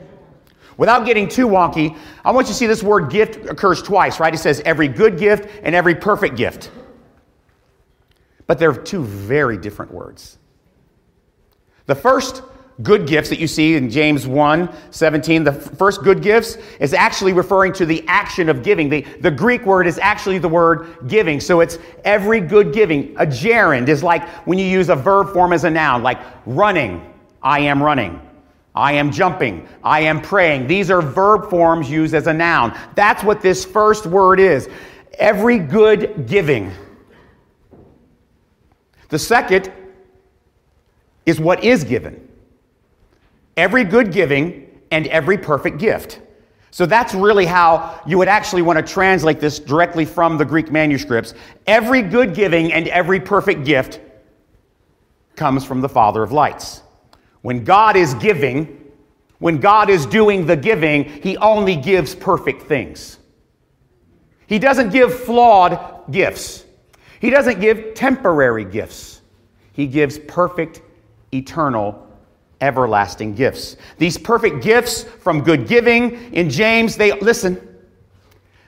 Without 0.80 1.04
getting 1.04 1.28
too 1.28 1.46
wonky, 1.46 1.94
I 2.24 2.30
want 2.30 2.46
you 2.46 2.54
to 2.54 2.58
see 2.58 2.66
this 2.66 2.82
word 2.82 3.10
gift 3.10 3.36
occurs 3.50 3.82
twice, 3.82 4.18
right? 4.18 4.32
It 4.32 4.38
says 4.38 4.62
every 4.64 4.88
good 4.88 5.18
gift 5.18 5.46
and 5.62 5.74
every 5.74 5.94
perfect 5.94 6.36
gift. 6.36 6.70
But 8.46 8.58
they're 8.58 8.72
two 8.72 9.04
very 9.04 9.58
different 9.58 9.92
words. 9.92 10.38
The 11.84 11.94
first 11.94 12.42
good 12.82 13.06
gifts 13.06 13.28
that 13.28 13.38
you 13.38 13.46
see 13.46 13.74
in 13.74 13.90
James 13.90 14.26
1 14.26 14.74
17, 14.90 15.44
the 15.44 15.52
first 15.52 16.02
good 16.02 16.22
gifts 16.22 16.56
is 16.78 16.94
actually 16.94 17.34
referring 17.34 17.74
to 17.74 17.84
the 17.84 18.02
action 18.08 18.48
of 18.48 18.62
giving. 18.62 18.88
The, 18.88 19.02
the 19.20 19.30
Greek 19.30 19.66
word 19.66 19.86
is 19.86 19.98
actually 19.98 20.38
the 20.38 20.48
word 20.48 20.96
giving. 21.08 21.40
So 21.40 21.60
it's 21.60 21.76
every 22.06 22.40
good 22.40 22.72
giving. 22.72 23.14
A 23.18 23.26
gerund 23.26 23.90
is 23.90 24.02
like 24.02 24.26
when 24.46 24.58
you 24.58 24.64
use 24.64 24.88
a 24.88 24.96
verb 24.96 25.34
form 25.34 25.52
as 25.52 25.64
a 25.64 25.70
noun, 25.70 26.02
like 26.02 26.20
running, 26.46 27.12
I 27.42 27.60
am 27.60 27.82
running. 27.82 28.18
I 28.74 28.92
am 28.92 29.10
jumping. 29.10 29.68
I 29.82 30.00
am 30.00 30.20
praying. 30.20 30.66
These 30.66 30.90
are 30.90 31.02
verb 31.02 31.50
forms 31.50 31.90
used 31.90 32.14
as 32.14 32.26
a 32.26 32.32
noun. 32.32 32.78
That's 32.94 33.24
what 33.24 33.40
this 33.42 33.64
first 33.64 34.06
word 34.06 34.40
is. 34.40 34.68
Every 35.14 35.58
good 35.58 36.26
giving. 36.26 36.72
The 39.08 39.18
second 39.18 39.72
is 41.26 41.40
what 41.40 41.64
is 41.64 41.84
given 41.84 42.28
every 43.56 43.84
good 43.84 44.10
giving 44.10 44.70
and 44.90 45.06
every 45.08 45.36
perfect 45.36 45.78
gift. 45.78 46.20
So 46.70 46.86
that's 46.86 47.14
really 47.14 47.44
how 47.44 48.00
you 48.06 48.16
would 48.16 48.28
actually 48.28 48.62
want 48.62 48.78
to 48.78 48.92
translate 48.92 49.38
this 49.38 49.58
directly 49.58 50.06
from 50.06 50.38
the 50.38 50.44
Greek 50.44 50.70
manuscripts. 50.70 51.34
Every 51.66 52.00
good 52.00 52.34
giving 52.34 52.72
and 52.72 52.88
every 52.88 53.20
perfect 53.20 53.64
gift 53.64 54.00
comes 55.36 55.64
from 55.64 55.82
the 55.82 55.88
Father 55.88 56.22
of 56.22 56.32
lights. 56.32 56.82
When 57.42 57.64
God 57.64 57.96
is 57.96 58.14
giving, 58.14 58.92
when 59.38 59.58
God 59.58 59.88
is 59.90 60.06
doing 60.06 60.46
the 60.46 60.56
giving, 60.56 61.04
He 61.04 61.36
only 61.38 61.76
gives 61.76 62.14
perfect 62.14 62.62
things. 62.62 63.18
He 64.46 64.58
doesn't 64.58 64.90
give 64.90 65.14
flawed 65.14 66.10
gifts, 66.10 66.64
He 67.20 67.30
doesn't 67.30 67.60
give 67.60 67.94
temporary 67.94 68.64
gifts. 68.64 69.20
He 69.72 69.86
gives 69.86 70.18
perfect, 70.18 70.82
eternal 71.32 72.06
everlasting 72.60 73.34
gifts. 73.34 73.76
These 73.98 74.18
perfect 74.18 74.62
gifts 74.62 75.04
from 75.04 75.42
good 75.42 75.66
giving 75.66 76.34
in 76.34 76.50
James, 76.50 76.96
they, 76.96 77.18
listen, 77.20 77.66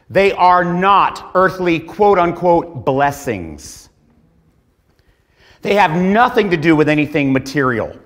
they 0.08 0.32
are 0.32 0.64
not 0.64 1.32
earthly 1.34 1.80
quote 1.80 2.18
unquote 2.18 2.84
blessings. 2.84 3.88
They 5.62 5.74
have 5.74 6.00
nothing 6.00 6.50
to 6.50 6.56
do 6.56 6.74
with 6.74 6.88
anything 6.88 7.32
material. 7.32 7.98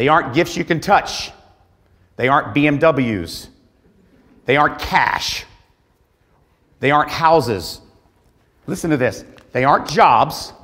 They 0.00 0.08
aren't 0.08 0.32
gifts 0.32 0.56
you 0.56 0.64
can 0.64 0.80
touch. 0.80 1.30
They 2.16 2.28
aren't 2.28 2.54
BMWs. 2.54 3.48
They 4.46 4.56
aren't 4.56 4.78
cash. 4.78 5.44
They 6.78 6.90
aren't 6.90 7.10
houses. 7.10 7.82
Listen 8.66 8.88
to 8.92 8.96
this. 8.96 9.26
They 9.52 9.62
aren't 9.62 9.86
jobs. 9.86 10.54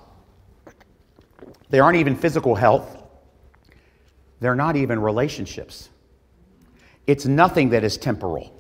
They 1.68 1.80
aren't 1.80 1.98
even 1.98 2.16
physical 2.16 2.54
health. 2.54 2.96
They're 4.40 4.54
not 4.54 4.74
even 4.74 5.02
relationships. 5.02 5.90
It's 7.06 7.26
nothing 7.26 7.68
that 7.68 7.84
is 7.84 7.98
temporal. 7.98 8.58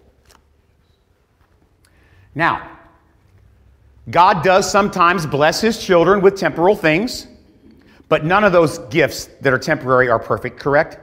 Now, 2.34 2.70
God 4.10 4.44
does 4.44 4.70
sometimes 4.70 5.24
bless 5.24 5.62
his 5.62 5.82
children 5.82 6.20
with 6.20 6.36
temporal 6.36 6.76
things, 6.76 7.28
but 8.08 8.24
none 8.24 8.44
of 8.44 8.52
those 8.52 8.78
gifts 8.78 9.26
that 9.40 9.52
are 9.52 9.58
temporary 9.58 10.08
are 10.08 10.18
perfect, 10.18 10.58
correct? 10.58 10.98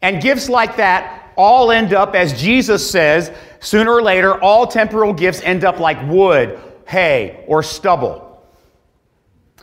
And 0.00 0.22
gifts 0.22 0.48
like 0.48 0.76
that 0.76 1.32
all 1.36 1.70
end 1.70 1.92
up, 1.94 2.14
as 2.14 2.40
Jesus 2.40 2.88
says, 2.88 3.32
sooner 3.60 3.92
or 3.92 4.02
later, 4.02 4.40
all 4.42 4.66
temporal 4.66 5.12
gifts 5.12 5.40
end 5.42 5.64
up 5.64 5.80
like 5.80 5.98
wood, 6.08 6.60
hay, 6.86 7.44
or 7.46 7.62
stubble 7.62 8.32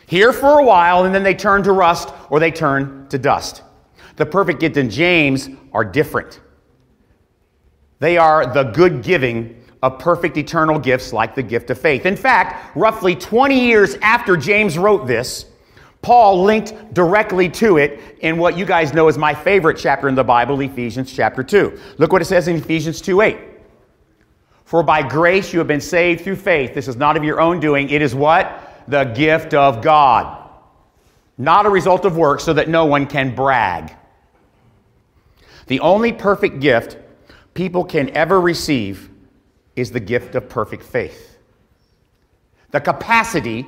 here 0.10 0.34
for 0.34 0.58
a 0.58 0.63
while, 0.63 1.05
and 1.05 1.13
then 1.13 1.22
they 1.22 1.36
turn 1.36 1.62
to 1.62 1.72
rust 1.72 2.10
or 2.31 2.39
they 2.39 2.50
turn 2.50 3.08
to 3.10 3.19
dust. 3.19 3.62
The 4.15 4.25
perfect 4.25 4.60
gift 4.60 4.75
in 4.75 4.89
James 4.89 5.48
are 5.72 5.86
different. 5.86 6.39
They 8.00 8.17
are 8.17 8.51
the 8.51 8.63
good 8.63 9.03
giving 9.03 9.59
of 9.81 10.00
perfect 10.00 10.38
eternal 10.38 10.77
gifts 10.77 11.13
like 11.13 11.36
the 11.36 11.43
gift 11.43 11.69
of 11.69 11.79
faith. 11.79 12.05
In 12.05 12.15
fact, 12.15 12.75
roughly 12.75 13.15
20 13.15 13.59
years 13.59 13.95
after 14.01 14.36
James 14.36 14.77
wrote 14.77 15.07
this, 15.07 15.45
Paul 16.01 16.43
linked 16.43 16.93
directly 16.93 17.50
to 17.50 17.77
it 17.77 18.17
in 18.21 18.38
what 18.38 18.57
you 18.57 18.65
guys 18.65 18.93
know 18.93 19.07
is 19.07 19.17
my 19.17 19.33
favorite 19.33 19.77
chapter 19.77 20.07
in 20.07 20.15
the 20.15 20.24
Bible, 20.24 20.59
Ephesians 20.62 21.13
chapter 21.13 21.43
2. 21.43 21.79
Look 21.98 22.12
what 22.12 22.21
it 22.21 22.25
says 22.25 22.48
in 22.48 22.55
Ephesians 22.55 23.01
2 23.01 23.21
8. 23.21 23.38
For 24.65 24.83
by 24.83 25.01
grace 25.01 25.51
you 25.51 25.59
have 25.59 25.67
been 25.67 25.81
saved 25.81 26.24
through 26.24 26.36
faith. 26.38 26.74
This 26.74 26.88
is 26.88 26.95
not 26.95 27.17
of 27.17 27.24
your 27.24 27.41
own 27.41 27.59
doing. 27.59 27.89
It 27.89 28.01
is 28.01 28.13
what? 28.15 28.65
the 28.89 29.03
gift 29.03 29.53
of 29.53 29.81
God, 29.81 30.50
not 31.38 31.65
a 31.65 31.69
result 31.69 32.05
of 32.05 32.17
work, 32.17 32.39
so 32.39 32.53
that 32.53 32.67
no 32.67 32.86
one 32.86 33.05
can 33.05 33.36
brag. 33.36 33.95
The 35.67 35.79
only 35.79 36.12
perfect 36.12 36.59
gift 36.59 36.98
people 37.53 37.86
can 37.86 38.09
ever 38.09 38.41
receive 38.41 39.09
is 39.79 39.91
the 39.91 40.00
gift 40.00 40.36
of 40.36 40.50
perfect 40.50 40.83
faith. 40.83 41.38
The 42.71 42.81
capacity 42.81 43.65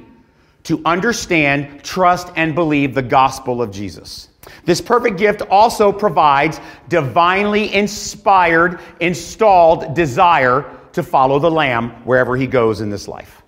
to 0.64 0.82
understand, 0.86 1.84
trust, 1.84 2.32
and 2.36 2.54
believe 2.54 2.94
the 2.94 3.02
gospel 3.02 3.62
of 3.62 3.72
Jesus. 3.72 4.30
This 4.66 4.82
perfect 4.82 5.18
gift 5.18 5.42
also 5.50 5.92
provides 5.92 6.60
divinely 6.88 7.74
inspired, 7.74 8.80
installed 9.00 9.96
desire 9.96 10.78
to 10.94 11.04
follow 11.04 11.40
the 11.40 11.50
Lamb 11.50 11.90
wherever 12.06 12.36
he 12.36 12.48
goes 12.48 12.82
in 12.82 12.90
this 12.90 13.08
life. 13.08 13.42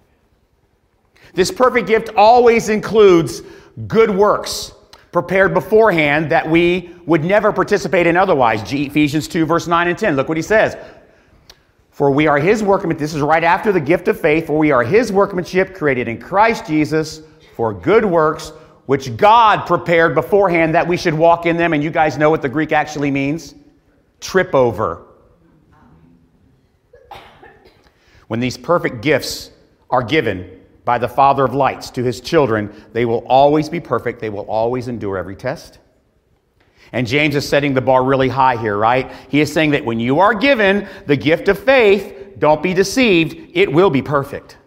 This 1.33 1.51
perfect 1.51 1.87
gift 1.87 2.09
always 2.15 2.69
includes 2.69 3.41
good 3.87 4.09
works 4.09 4.73
prepared 5.11 5.53
beforehand 5.53 6.31
that 6.31 6.49
we 6.49 6.95
would 7.05 7.23
never 7.23 7.51
participate 7.51 8.07
in 8.07 8.17
otherwise. 8.17 8.61
Ephesians 8.71 9.27
2, 9.27 9.45
verse 9.45 9.67
9 9.67 9.87
and 9.87 9.97
10. 9.97 10.15
Look 10.15 10.27
what 10.27 10.37
he 10.37 10.43
says. 10.43 10.75
For 11.93 12.09
we 12.09 12.27
are 12.27 12.39
his 12.39 12.63
workmanship. 12.63 12.99
This 12.99 13.13
is 13.13 13.21
right 13.21 13.43
after 13.43 13.71
the 13.71 13.79
gift 13.79 14.07
of 14.07 14.19
faith. 14.19 14.47
For 14.47 14.57
we 14.57 14.71
are 14.71 14.83
his 14.83 15.11
workmanship 15.11 15.75
created 15.75 16.07
in 16.07 16.19
Christ 16.19 16.65
Jesus 16.65 17.21
for 17.55 17.71
good 17.71 18.03
works, 18.03 18.51
which 18.87 19.15
God 19.15 19.65
prepared 19.67 20.15
beforehand 20.15 20.73
that 20.75 20.87
we 20.87 20.97
should 20.97 21.13
walk 21.13 21.45
in 21.45 21.55
them. 21.55 21.71
And 21.71 21.83
you 21.83 21.91
guys 21.91 22.17
know 22.17 22.31
what 22.31 22.41
the 22.41 22.49
Greek 22.49 22.71
actually 22.71 23.11
means 23.11 23.53
trip 24.19 24.55
over. 24.55 25.05
When 28.27 28.39
these 28.39 28.57
perfect 28.57 29.01
gifts 29.01 29.51
are 29.91 30.01
given, 30.01 30.61
by 30.85 30.97
the 30.97 31.07
Father 31.07 31.45
of 31.45 31.53
lights 31.53 31.89
to 31.91 32.03
his 32.03 32.19
children, 32.19 32.73
they 32.91 33.05
will 33.05 33.25
always 33.27 33.69
be 33.69 33.79
perfect. 33.79 34.19
They 34.19 34.29
will 34.29 34.45
always 34.49 34.87
endure 34.87 35.17
every 35.17 35.35
test. 35.35 35.79
And 36.91 37.07
James 37.07 37.35
is 37.35 37.47
setting 37.47 37.73
the 37.73 37.81
bar 37.81 38.03
really 38.03 38.29
high 38.29 38.57
here, 38.57 38.77
right? 38.77 39.11
He 39.29 39.41
is 39.41 39.51
saying 39.51 39.71
that 39.71 39.85
when 39.85 39.99
you 39.99 40.19
are 40.19 40.33
given 40.33 40.87
the 41.07 41.15
gift 41.15 41.47
of 41.47 41.57
faith, 41.57 42.35
don't 42.37 42.61
be 42.61 42.73
deceived, 42.73 43.51
it 43.53 43.71
will 43.71 43.89
be 43.89 44.01
perfect. 44.01 44.57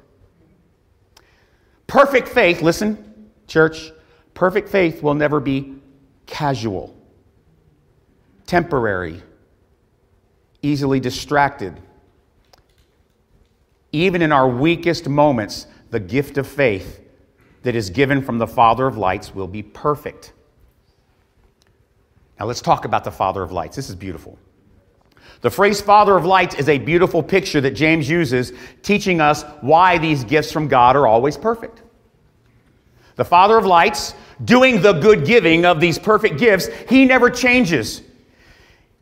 Perfect 1.86 2.28
faith, 2.28 2.62
listen, 2.62 3.30
church, 3.46 3.92
perfect 4.34 4.68
faith 4.68 5.02
will 5.02 5.14
never 5.14 5.40
be 5.40 5.76
casual, 6.26 6.96
temporary, 8.46 9.22
easily 10.62 10.98
distracted. 10.98 11.80
Even 13.92 14.20
in 14.20 14.32
our 14.32 14.48
weakest 14.48 15.08
moments, 15.08 15.66
the 15.90 16.00
gift 16.00 16.38
of 16.38 16.46
faith 16.46 17.00
that 17.62 17.74
is 17.74 17.90
given 17.90 18.20
from 18.20 18.38
the 18.38 18.46
Father 18.46 18.86
of 18.86 18.96
lights 18.96 19.34
will 19.34 19.48
be 19.48 19.62
perfect. 19.62 20.32
Now 22.38 22.46
let's 22.46 22.60
talk 22.60 22.84
about 22.84 23.04
the 23.04 23.10
Father 23.10 23.42
of 23.42 23.52
lights. 23.52 23.76
This 23.76 23.88
is 23.88 23.94
beautiful. 23.94 24.38
The 25.40 25.50
phrase 25.50 25.80
Father 25.80 26.16
of 26.16 26.24
lights 26.24 26.54
is 26.54 26.68
a 26.68 26.78
beautiful 26.78 27.22
picture 27.22 27.60
that 27.60 27.72
James 27.72 28.08
uses, 28.08 28.52
teaching 28.82 29.20
us 29.20 29.42
why 29.60 29.98
these 29.98 30.24
gifts 30.24 30.52
from 30.52 30.68
God 30.68 30.96
are 30.96 31.06
always 31.06 31.36
perfect. 31.36 31.82
The 33.16 33.24
Father 33.24 33.56
of 33.56 33.64
lights, 33.64 34.14
doing 34.44 34.82
the 34.82 34.92
good 34.94 35.24
giving 35.24 35.64
of 35.64 35.80
these 35.80 35.98
perfect 35.98 36.38
gifts, 36.38 36.68
he 36.88 37.04
never 37.04 37.30
changes. 37.30 38.02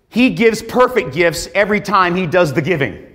He 0.08 0.30
gives 0.30 0.62
perfect 0.62 1.12
gifts 1.12 1.48
every 1.54 1.80
time 1.80 2.14
he 2.14 2.26
does 2.26 2.52
the 2.52 2.62
giving. 2.62 3.10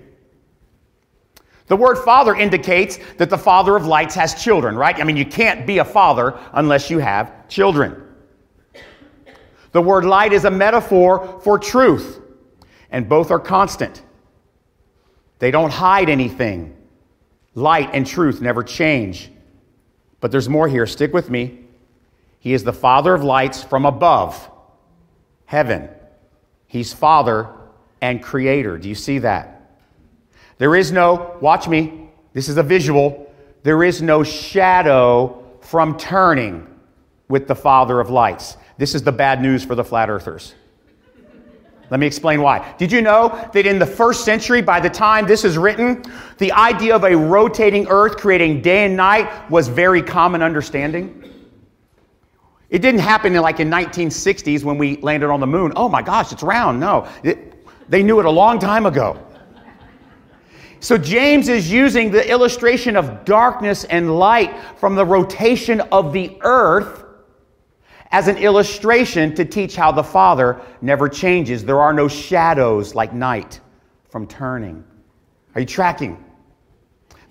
The 1.67 1.77
word 1.77 1.97
father 1.99 2.35
indicates 2.35 2.99
that 3.17 3.29
the 3.29 3.37
father 3.37 3.75
of 3.75 3.85
lights 3.85 4.15
has 4.15 4.41
children, 4.41 4.75
right? 4.75 4.99
I 4.99 5.03
mean, 5.03 5.15
you 5.15 5.25
can't 5.25 5.67
be 5.67 5.77
a 5.77 5.85
father 5.85 6.37
unless 6.53 6.89
you 6.89 6.97
have 6.97 7.47
children. 7.47 8.08
The 9.71 9.81
word 9.81 10.05
light 10.05 10.33
is 10.33 10.45
a 10.45 10.51
metaphor 10.51 11.39
for 11.43 11.59
truth, 11.59 12.19
and 12.91 13.07
both 13.07 13.31
are 13.31 13.39
constant. 13.39 14.01
They 15.39 15.51
don't 15.51 15.71
hide 15.71 16.09
anything. 16.09 16.75
Light 17.55 17.89
and 17.93 18.05
truth 18.05 18.41
never 18.41 18.63
change. 18.63 19.31
But 20.19 20.31
there's 20.31 20.49
more 20.49 20.67
here. 20.67 20.85
Stick 20.85 21.13
with 21.13 21.29
me. 21.29 21.65
He 22.39 22.53
is 22.53 22.63
the 22.63 22.73
father 22.73 23.13
of 23.13 23.23
lights 23.23 23.63
from 23.63 23.85
above, 23.85 24.49
heaven. 25.45 25.89
He's 26.67 26.93
father 26.93 27.49
and 28.01 28.23
creator. 28.23 28.77
Do 28.77 28.87
you 28.87 28.95
see 28.95 29.19
that? 29.19 29.77
There 30.57 30.75
is 30.75 30.91
no, 30.91 31.37
watch 31.41 31.67
me, 31.67 32.09
this 32.33 32.49
is 32.49 32.57
a 32.57 32.63
visual, 32.63 33.33
there 33.63 33.83
is 33.83 34.01
no 34.01 34.23
shadow 34.23 35.43
from 35.61 35.97
turning 35.97 36.67
with 37.27 37.47
the 37.47 37.55
Father 37.55 37.99
of 37.99 38.09
lights. 38.09 38.57
This 38.79 38.95
is 38.95 39.03
the 39.03 39.11
bad 39.11 39.41
news 39.41 39.65
for 39.65 39.75
the 39.75 39.83
flat 39.83 40.09
earthers. 40.09 40.55
Let 41.89 41.99
me 41.99 42.07
explain 42.07 42.41
why. 42.41 42.73
Did 42.77 42.93
you 42.93 43.01
know 43.01 43.27
that 43.51 43.65
in 43.65 43.77
the 43.77 43.85
first 43.85 44.23
century, 44.23 44.61
by 44.61 44.79
the 44.79 44.89
time 44.89 45.27
this 45.27 45.43
is 45.43 45.57
written, 45.57 46.01
the 46.37 46.53
idea 46.53 46.95
of 46.95 47.03
a 47.03 47.13
rotating 47.13 47.87
earth 47.89 48.15
creating 48.15 48.61
day 48.61 48.85
and 48.85 48.95
night 48.95 49.51
was 49.51 49.67
very 49.67 50.01
common 50.01 50.41
understanding? 50.41 51.21
It 52.69 52.79
didn't 52.79 53.01
happen 53.01 53.35
in 53.35 53.41
like 53.41 53.59
in 53.59 53.69
1960s 53.69 54.63
when 54.63 54.77
we 54.77 54.95
landed 55.01 55.29
on 55.29 55.41
the 55.41 55.47
moon. 55.47 55.73
Oh 55.75 55.89
my 55.89 56.01
gosh, 56.01 56.31
it's 56.31 56.43
round. 56.43 56.79
No, 56.79 57.05
it, 57.21 57.57
they 57.89 58.01
knew 58.01 58.21
it 58.21 58.25
a 58.25 58.31
long 58.31 58.59
time 58.59 58.85
ago. 58.85 59.21
So 60.79 60.97
James 60.97 61.49
is 61.49 61.69
using 61.69 62.11
the 62.11 62.29
illustration 62.31 62.95
of 62.95 63.25
darkness 63.25 63.83
and 63.83 64.17
light 64.17 64.55
from 64.77 64.95
the 64.95 65.05
rotation 65.05 65.81
of 65.91 66.13
the 66.13 66.37
earth 66.43 67.03
as 68.11 68.27
an 68.27 68.37
illustration 68.37 69.35
to 69.35 69.45
teach 69.45 69.75
how 69.75 69.91
the 69.91 70.03
Father 70.03 70.61
never 70.81 71.07
changes. 71.07 71.63
There 71.63 71.79
are 71.79 71.93
no 71.93 72.07
shadows 72.07 72.95
like 72.95 73.13
night 73.13 73.59
from 74.09 74.25
turning. 74.27 74.83
Are 75.55 75.61
you 75.61 75.67
tracking? 75.67 76.23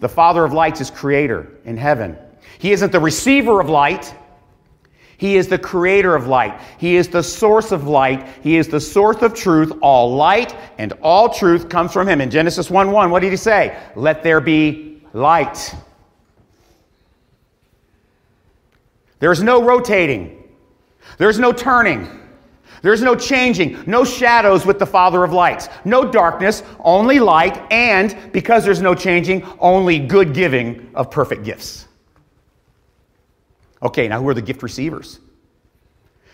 The 0.00 0.08
Father 0.08 0.44
of 0.44 0.52
lights 0.52 0.80
is 0.80 0.90
creator 0.90 1.58
in 1.64 1.76
heaven. 1.76 2.16
He 2.58 2.72
isn't 2.72 2.92
the 2.92 3.00
receiver 3.00 3.60
of 3.60 3.68
light. 3.68 4.14
He 5.16 5.36
is 5.36 5.48
the 5.48 5.58
creator 5.58 6.14
of 6.14 6.28
light. 6.28 6.60
He 6.78 6.94
is 6.94 7.08
the 7.08 7.24
source 7.24 7.72
of 7.72 7.88
light. 7.88 8.28
He 8.40 8.56
is 8.56 8.68
the 8.68 8.80
source 8.80 9.20
of 9.22 9.34
truth. 9.34 9.72
All 9.82 10.14
light 10.14 10.54
and 10.78 10.92
all 11.02 11.28
truth 11.28 11.68
comes 11.68 11.92
from 11.92 12.08
him. 12.08 12.20
In 12.20 12.30
Genesis 12.30 12.70
1 12.70 12.92
1, 12.92 13.10
what 13.10 13.20
did 13.20 13.32
he 13.32 13.36
say? 13.36 13.76
Let 13.96 14.22
there 14.22 14.40
be 14.40 15.02
light. 15.12 15.74
There's 19.18 19.42
no 19.42 19.60
rotating, 19.60 20.37
there's 21.18 21.38
no 21.38 21.52
turning. 21.52 22.08
There's 22.82 23.02
no 23.02 23.14
changing, 23.16 23.82
no 23.86 24.04
shadows 24.04 24.64
with 24.64 24.78
the 24.78 24.86
Father 24.86 25.24
of 25.24 25.32
lights, 25.32 25.68
no 25.84 26.10
darkness, 26.10 26.62
only 26.80 27.18
light, 27.18 27.60
and 27.72 28.16
because 28.32 28.64
there's 28.64 28.80
no 28.80 28.94
changing, 28.94 29.44
only 29.58 29.98
good 29.98 30.32
giving 30.32 30.88
of 30.94 31.10
perfect 31.10 31.42
gifts. 31.42 31.86
Okay, 33.82 34.06
now 34.08 34.20
who 34.20 34.28
are 34.28 34.34
the 34.34 34.42
gift 34.42 34.62
receivers? 34.62 35.18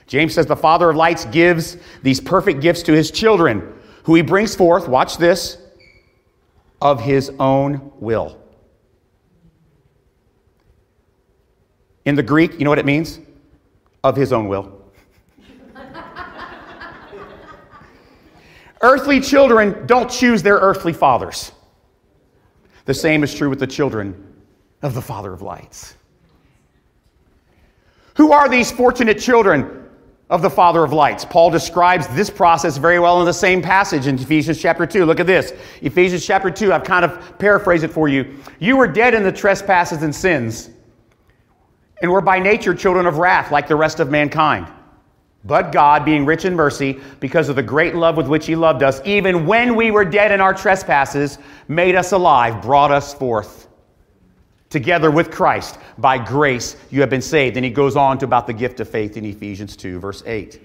James 0.07 0.35
says 0.35 0.47
the 0.47 0.57
Father 0.57 0.91
of 0.91 0.97
lights 0.97 1.25
gives 1.27 1.79
these 2.03 2.21
perfect 2.21 2.61
gifts 2.61 2.83
to 2.83 2.93
his 2.93 3.11
children, 3.11 3.73
who 4.03 4.15
he 4.15 4.23
brings 4.23 4.55
forth, 4.55 4.87
watch 4.87 5.17
this, 5.17 5.59
of 6.83 7.01
his 7.01 7.31
own 7.39 7.91
will. 8.01 8.39
In 12.05 12.15
the 12.17 12.23
Greek, 12.23 12.59
you 12.59 12.65
know 12.65 12.71
what 12.71 12.79
it 12.79 12.85
means? 12.85 13.19
Of 14.05 14.15
his 14.15 14.33
own 14.33 14.47
will. 14.47 14.83
earthly 18.83 19.19
children 19.19 19.87
don't 19.87 20.11
choose 20.11 20.43
their 20.43 20.57
earthly 20.57 20.93
fathers. 20.93 21.53
The 22.85 22.93
same 22.93 23.25
is 23.25 23.35
true 23.35 23.49
with 23.49 23.59
the 23.59 23.67
children 23.67 24.35
of 24.83 24.95
the 24.95 25.01
Father 25.01 25.33
of 25.33 25.41
lights. 25.41 25.95
Who 28.17 28.31
are 28.33 28.47
these 28.47 28.71
fortunate 28.71 29.19
children 29.19 29.89
of 30.29 30.43
the 30.43 30.51
Father 30.51 30.85
of 30.85 30.93
lights? 30.93 31.25
Paul 31.25 31.51
describes 31.51 32.07
this 32.09 32.29
process 32.29 32.77
very 32.77 32.99
well 32.99 33.21
in 33.21 33.27
the 33.27 33.33
same 33.33 33.63
passage 33.63 34.07
in 34.07 34.19
Ephesians 34.19 34.61
chapter 34.61 34.85
2. 34.85 35.07
Look 35.07 35.19
at 35.19 35.27
this. 35.27 35.55
Ephesians 35.81 36.27
chapter 36.27 36.51
2, 36.51 36.75
I've 36.75 36.85
kind 36.85 37.07
of 37.07 37.39
paraphrased 37.39 37.85
it 37.85 37.89
for 37.89 38.09
you. 38.09 38.37
You 38.59 38.77
were 38.77 38.87
dead 38.87 39.15
in 39.15 39.23
the 39.23 39.33
trespasses 39.33 40.03
and 40.03 40.15
sins, 40.15 40.69
and 42.05 42.11
we 42.11 42.13
were 42.17 42.21
by 42.21 42.39
nature 42.39 42.75
children 42.75 43.07
of 43.07 43.17
wrath 43.17 43.51
like 43.51 43.67
the 43.67 43.75
rest 43.75 43.99
of 43.99 44.11
mankind. 44.11 44.67
But 45.47 45.73
God, 45.73 46.05
being 46.05 46.27
rich 46.27 46.45
in 46.45 46.55
mercy, 46.55 47.01
because 47.19 47.49
of 47.49 47.57
the 47.57 47.63
great 47.63 47.95
love 47.95 48.19
with 48.19 48.29
which 48.29 48.45
He 48.45 48.55
loved 48.55 48.83
us, 48.83 49.01
even 49.07 49.47
when 49.47 49.75
we 49.75 49.91
were 49.91 50.05
dead 50.05 50.31
in 50.31 50.39
our 50.39 50.53
trespasses, 50.53 51.39
made 51.67 51.95
us 51.95 52.13
alive, 52.13 52.61
brought 52.61 52.91
us 52.91 53.15
forth 53.15 53.69
together 54.69 55.11
with 55.11 55.31
Christ. 55.31 55.79
By 55.97 56.19
grace 56.19 56.77
you 56.91 57.01
have 57.01 57.09
been 57.09 57.23
saved. 57.23 57.57
And 57.57 57.65
he 57.65 57.71
goes 57.71 57.97
on 57.97 58.19
to 58.19 58.27
about 58.27 58.47
the 58.47 58.53
gift 58.53 58.81
of 58.81 58.89
faith 58.91 59.17
in 59.17 59.25
Ephesians 59.25 59.75
2, 59.75 59.99
verse 59.99 60.23
8. 60.27 60.61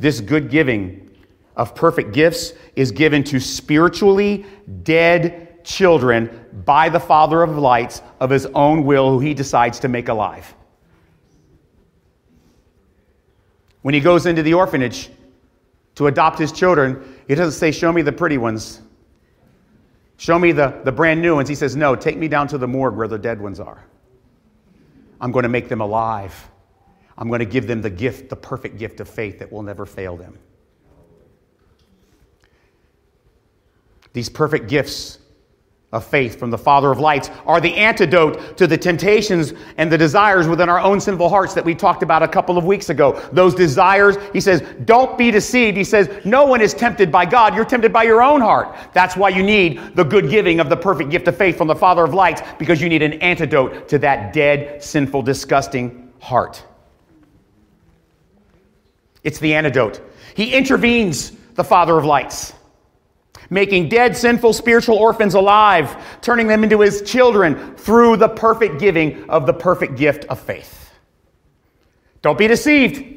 This 0.00 0.20
good 0.20 0.50
giving 0.50 1.16
of 1.54 1.76
perfect 1.76 2.12
gifts 2.12 2.54
is 2.74 2.90
given 2.90 3.22
to 3.22 3.38
spiritually 3.38 4.46
dead 4.82 5.43
children 5.64 6.46
by 6.64 6.88
the 6.88 7.00
Father 7.00 7.42
of 7.42 7.58
lights 7.58 8.02
of 8.20 8.30
his 8.30 8.46
own 8.54 8.84
will, 8.84 9.10
who 9.10 9.20
he 9.20 9.34
decides 9.34 9.80
to 9.80 9.88
make 9.88 10.08
alive. 10.08 10.54
When 13.82 13.94
he 13.94 14.00
goes 14.00 14.26
into 14.26 14.42
the 14.42 14.54
orphanage 14.54 15.10
to 15.96 16.06
adopt 16.06 16.38
his 16.38 16.52
children, 16.52 17.22
he 17.26 17.34
doesn't 17.34 17.58
say, 17.58 17.72
Show 17.72 17.92
me 17.92 18.02
the 18.02 18.12
pretty 18.12 18.38
ones. 18.38 18.80
Show 20.16 20.38
me 20.38 20.52
the, 20.52 20.80
the 20.84 20.92
brand 20.92 21.20
new 21.20 21.34
ones. 21.34 21.48
He 21.48 21.54
says, 21.54 21.74
No, 21.74 21.96
take 21.96 22.16
me 22.16 22.28
down 22.28 22.46
to 22.48 22.58
the 22.58 22.68
morgue 22.68 22.96
where 22.96 23.08
the 23.08 23.18
dead 23.18 23.40
ones 23.40 23.60
are. 23.60 23.84
I'm 25.20 25.32
going 25.32 25.42
to 25.42 25.48
make 25.48 25.68
them 25.68 25.80
alive. 25.80 26.48
I'm 27.16 27.28
going 27.28 27.40
to 27.40 27.46
give 27.46 27.66
them 27.66 27.80
the 27.80 27.90
gift, 27.90 28.28
the 28.28 28.36
perfect 28.36 28.78
gift 28.78 29.00
of 29.00 29.08
faith 29.08 29.38
that 29.38 29.50
will 29.50 29.62
never 29.62 29.86
fail 29.86 30.16
them. 30.16 30.38
These 34.12 34.28
perfect 34.28 34.68
gifts 34.68 35.18
of 35.94 36.04
faith 36.04 36.38
from 36.38 36.50
the 36.50 36.58
Father 36.58 36.90
of 36.90 36.98
lights 36.98 37.30
are 37.46 37.60
the 37.60 37.74
antidote 37.74 38.56
to 38.58 38.66
the 38.66 38.76
temptations 38.76 39.54
and 39.78 39.90
the 39.90 39.96
desires 39.96 40.48
within 40.48 40.68
our 40.68 40.80
own 40.80 41.00
sinful 41.00 41.28
hearts 41.28 41.54
that 41.54 41.64
we 41.64 41.74
talked 41.74 42.02
about 42.02 42.22
a 42.22 42.28
couple 42.28 42.58
of 42.58 42.64
weeks 42.64 42.90
ago. 42.90 43.12
Those 43.32 43.54
desires, 43.54 44.16
he 44.32 44.40
says, 44.40 44.62
don't 44.84 45.16
be 45.16 45.30
deceived. 45.30 45.76
He 45.76 45.84
says, 45.84 46.10
no 46.24 46.44
one 46.44 46.60
is 46.60 46.74
tempted 46.74 47.10
by 47.10 47.24
God. 47.24 47.54
You're 47.54 47.64
tempted 47.64 47.92
by 47.92 48.02
your 48.02 48.22
own 48.22 48.40
heart. 48.40 48.76
That's 48.92 49.16
why 49.16 49.28
you 49.28 49.42
need 49.42 49.94
the 49.94 50.04
good 50.04 50.28
giving 50.28 50.60
of 50.60 50.68
the 50.68 50.76
perfect 50.76 51.10
gift 51.10 51.28
of 51.28 51.36
faith 51.36 51.56
from 51.56 51.68
the 51.68 51.76
Father 51.76 52.02
of 52.02 52.12
lights, 52.12 52.42
because 52.58 52.82
you 52.82 52.88
need 52.88 53.02
an 53.02 53.14
antidote 53.14 53.88
to 53.88 53.98
that 54.00 54.32
dead, 54.32 54.82
sinful, 54.82 55.22
disgusting 55.22 56.12
heart. 56.18 56.64
It's 59.22 59.38
the 59.38 59.54
antidote. 59.54 60.02
He 60.34 60.52
intervenes, 60.52 61.32
the 61.54 61.64
Father 61.64 61.96
of 61.96 62.04
lights 62.04 62.52
making 63.50 63.88
dead, 63.88 64.16
sinful 64.16 64.52
spiritual 64.52 64.96
orphans 64.96 65.34
alive, 65.34 65.96
turning 66.20 66.46
them 66.46 66.64
into 66.64 66.80
his 66.80 67.02
children 67.02 67.74
through 67.76 68.16
the 68.16 68.28
perfect 68.28 68.78
giving 68.78 69.28
of 69.28 69.46
the 69.46 69.52
perfect 69.52 69.96
gift 69.96 70.24
of 70.26 70.40
faith. 70.40 70.92
Don't 72.22 72.38
be 72.38 72.48
deceived. 72.48 73.12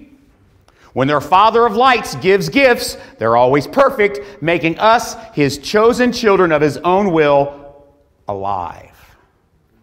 When 0.93 1.07
their 1.07 1.21
Father 1.21 1.65
of 1.65 1.75
lights 1.75 2.15
gives 2.15 2.49
gifts, 2.49 2.97
they're 3.19 3.37
always 3.37 3.67
perfect, 3.67 4.41
making 4.41 4.79
us, 4.79 5.15
his 5.33 5.59
chosen 5.59 6.11
children 6.11 6.51
of 6.51 6.61
his 6.61 6.77
own 6.77 7.11
will, 7.11 7.85
alive. 8.27 8.97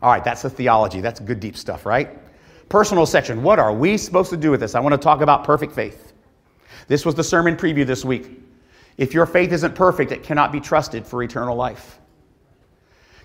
All 0.02 0.10
right, 0.10 0.24
that's 0.24 0.42
the 0.42 0.50
theology. 0.50 1.00
That's 1.00 1.20
good, 1.20 1.40
deep 1.40 1.56
stuff, 1.56 1.86
right? 1.86 2.18
Personal 2.68 3.06
section. 3.06 3.42
What 3.42 3.58
are 3.58 3.72
we 3.72 3.96
supposed 3.96 4.28
to 4.30 4.36
do 4.36 4.50
with 4.50 4.60
this? 4.60 4.74
I 4.74 4.80
want 4.80 4.92
to 4.92 4.98
talk 4.98 5.20
about 5.20 5.44
perfect 5.44 5.72
faith. 5.72 6.12
This 6.88 7.06
was 7.06 7.14
the 7.14 7.24
sermon 7.24 7.56
preview 7.56 7.86
this 7.86 8.04
week. 8.04 8.43
If 8.96 9.12
your 9.12 9.26
faith 9.26 9.52
isn't 9.52 9.74
perfect, 9.74 10.12
it 10.12 10.22
cannot 10.22 10.52
be 10.52 10.60
trusted 10.60 11.06
for 11.06 11.22
eternal 11.22 11.56
life. 11.56 11.98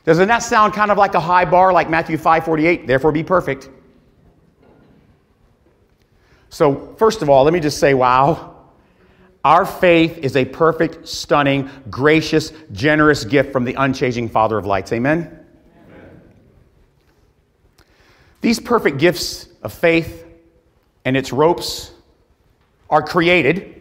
Doesn't 0.04 0.28
that 0.28 0.40
sound 0.40 0.74
kind 0.74 0.90
of 0.92 0.98
like 0.98 1.14
a 1.14 1.20
high 1.20 1.46
bar, 1.46 1.72
like 1.72 1.90
Matthew 1.90 2.18
5:48? 2.18 2.88
Therefore, 2.88 3.12
be 3.12 3.24
perfect. 3.24 3.70
So, 6.50 6.96
first 6.98 7.22
of 7.22 7.30
all, 7.30 7.44
let 7.44 7.54
me 7.54 7.60
just 7.60 7.78
say, 7.78 7.94
wow. 7.94 8.56
Our 9.46 9.66
faith 9.66 10.18
is 10.18 10.36
a 10.36 10.44
perfect, 10.44 11.08
stunning, 11.08 11.70
gracious, 11.90 12.52
generous 12.74 13.24
gift 13.24 13.54
from 13.54 13.64
the 13.64 13.74
unchanging 13.76 14.28
Father 14.30 14.58
of 14.58 14.66
lights. 14.66 14.92
Amen? 14.92 15.46
Amen? 15.88 16.22
These 18.42 18.60
perfect 18.60 18.98
gifts 18.98 19.48
of 19.62 19.72
faith 19.72 20.26
and 21.06 21.16
its 21.16 21.32
ropes 21.32 21.92
are 22.90 23.02
created 23.02 23.79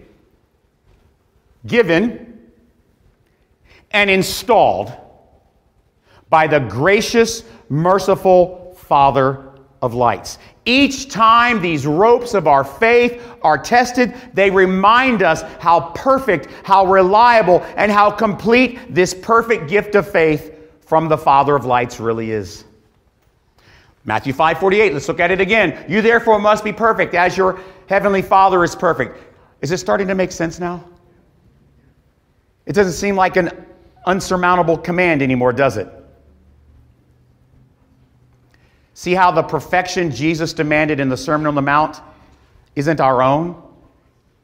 given, 1.67 2.51
and 3.91 4.11
installed 4.11 4.93
by 6.31 6.47
the 6.47 6.61
gracious, 6.61 7.43
merciful 7.69 8.75
Father 8.77 9.49
of 9.81 9.95
lights. 9.95 10.39
Each 10.65 11.09
time 11.09 11.63
these 11.63 11.87
ropes 11.87 12.35
of 12.35 12.47
our 12.47 12.65
faith 12.65 13.23
are 13.43 13.57
tested, 13.57 14.15
they 14.35 14.51
remind 14.51 15.23
us 15.23 15.43
how 15.61 15.93
perfect, 15.95 16.49
how 16.65 16.87
reliable, 16.87 17.63
and 17.77 17.91
how 17.91 18.11
complete 18.11 18.95
this 18.95 19.15
perfect 19.15 19.69
gift 19.69 19.95
of 19.95 20.11
faith 20.11 20.55
from 20.81 21.09
the 21.09 21.17
Father 21.17 21.55
of 21.55 21.65
lights 21.65 22.01
really 22.01 22.31
is. 22.31 22.65
Matthew 24.05 24.33
5 24.33 24.59
48, 24.59 24.93
let's 24.95 25.09
look 25.09 25.21
at 25.21 25.31
it 25.31 25.41
again. 25.41 25.85
You 25.89 26.03
therefore 26.03 26.39
must 26.39 26.65
be 26.65 26.73
perfect 26.73 27.15
as 27.15 27.37
your 27.37 27.61
heavenly 27.89 28.23
Father 28.23 28.65
is 28.65 28.75
perfect. 28.75 29.19
Is 29.61 29.71
it 29.71 29.79
starting 29.79 30.09
to 30.09 30.15
make 30.15 30.33
sense 30.33 30.59
now? 30.59 30.85
It 32.69 32.75
doesn't 32.75 32.93
seem 32.93 33.17
like 33.17 33.37
an 33.37 33.51
unsurmountable 34.05 34.77
command 34.77 35.23
anymore, 35.23 35.55
does 35.55 35.79
it? 35.79 35.89
See 38.93 39.15
how 39.15 39.31
the 39.31 39.43
perfection 39.43 40.11
Jesus 40.11 40.53
demanded 40.53 41.01
in 41.01 41.09
the 41.09 41.17
Sermon 41.17 41.47
on 41.47 41.55
the 41.55 41.63
Mount 41.63 42.03
isn't 42.77 43.01
our 43.01 43.23
own? 43.23 43.61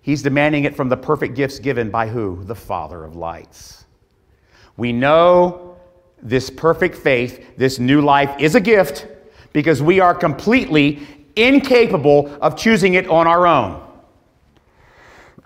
He's 0.00 0.22
demanding 0.22 0.64
it 0.64 0.74
from 0.74 0.88
the 0.88 0.96
perfect 0.96 1.34
gifts 1.34 1.58
given 1.58 1.90
by 1.90 2.08
who? 2.08 2.42
The 2.44 2.54
Father 2.54 3.04
of 3.04 3.14
lights. 3.14 3.84
We 4.78 4.90
know 4.90 5.76
this 6.22 6.48
perfect 6.48 6.96
faith, 6.96 7.58
this 7.58 7.78
new 7.78 8.00
life, 8.00 8.34
is 8.40 8.54
a 8.54 8.60
gift 8.60 9.06
because 9.52 9.82
we 9.82 10.00
are 10.00 10.14
completely 10.14 11.06
incapable 11.36 12.34
of 12.40 12.56
choosing 12.56 12.94
it 12.94 13.06
on 13.08 13.26
our 13.26 13.46
own. 13.46 13.82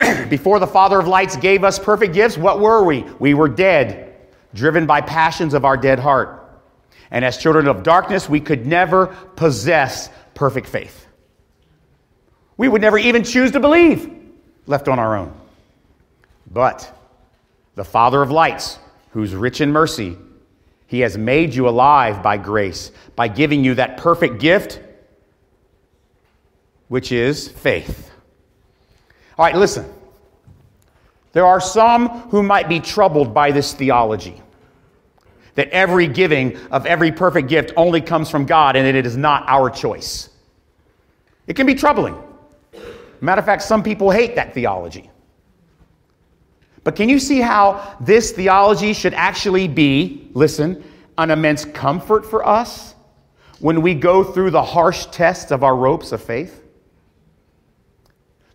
Before 0.28 0.58
the 0.58 0.66
Father 0.66 0.98
of 0.98 1.08
lights 1.08 1.36
gave 1.36 1.64
us 1.64 1.78
perfect 1.78 2.14
gifts, 2.14 2.36
what 2.36 2.60
were 2.60 2.84
we? 2.84 3.04
We 3.18 3.34
were 3.34 3.48
dead, 3.48 4.14
driven 4.54 4.86
by 4.86 5.00
passions 5.00 5.54
of 5.54 5.64
our 5.64 5.76
dead 5.76 5.98
heart. 5.98 6.34
And 7.10 7.24
as 7.24 7.38
children 7.38 7.68
of 7.68 7.82
darkness, 7.82 8.28
we 8.28 8.40
could 8.40 8.66
never 8.66 9.06
possess 9.36 10.10
perfect 10.34 10.68
faith. 10.68 11.06
We 12.56 12.68
would 12.68 12.82
never 12.82 12.98
even 12.98 13.24
choose 13.24 13.52
to 13.52 13.60
believe 13.60 14.14
left 14.66 14.88
on 14.88 14.98
our 14.98 15.16
own. 15.16 15.32
But 16.50 16.94
the 17.74 17.84
Father 17.84 18.22
of 18.22 18.30
lights, 18.30 18.78
who's 19.10 19.34
rich 19.34 19.60
in 19.60 19.72
mercy, 19.72 20.16
he 20.86 21.00
has 21.00 21.18
made 21.18 21.54
you 21.54 21.68
alive 21.68 22.22
by 22.22 22.36
grace, 22.36 22.90
by 23.14 23.28
giving 23.28 23.64
you 23.64 23.74
that 23.74 23.98
perfect 23.98 24.40
gift, 24.40 24.80
which 26.88 27.12
is 27.12 27.48
faith. 27.48 28.07
All 29.38 29.44
right, 29.44 29.54
listen. 29.54 29.86
There 31.32 31.46
are 31.46 31.60
some 31.60 32.08
who 32.30 32.42
might 32.42 32.68
be 32.68 32.80
troubled 32.80 33.32
by 33.32 33.52
this 33.52 33.72
theology 33.72 34.42
that 35.54 35.68
every 35.70 36.06
giving 36.06 36.56
of 36.70 36.86
every 36.86 37.12
perfect 37.12 37.48
gift 37.48 37.72
only 37.76 38.00
comes 38.00 38.30
from 38.30 38.46
God 38.46 38.76
and 38.76 38.86
that 38.86 38.94
it 38.94 39.06
is 39.06 39.16
not 39.16 39.44
our 39.48 39.70
choice. 39.70 40.30
It 41.46 41.54
can 41.54 41.66
be 41.66 41.74
troubling. 41.74 42.16
Matter 43.20 43.40
of 43.40 43.44
fact, 43.44 43.62
some 43.62 43.82
people 43.82 44.10
hate 44.10 44.36
that 44.36 44.54
theology. 44.54 45.10
But 46.84 46.96
can 46.96 47.08
you 47.08 47.18
see 47.18 47.40
how 47.40 47.96
this 48.00 48.32
theology 48.32 48.92
should 48.92 49.14
actually 49.14 49.68
be, 49.68 50.30
listen, 50.32 50.82
an 51.18 51.30
immense 51.30 51.64
comfort 51.64 52.24
for 52.24 52.46
us 52.46 52.94
when 53.58 53.82
we 53.82 53.94
go 53.94 54.22
through 54.22 54.50
the 54.52 54.62
harsh 54.62 55.06
tests 55.06 55.50
of 55.50 55.64
our 55.64 55.74
ropes 55.76 56.12
of 56.12 56.22
faith? 56.22 56.62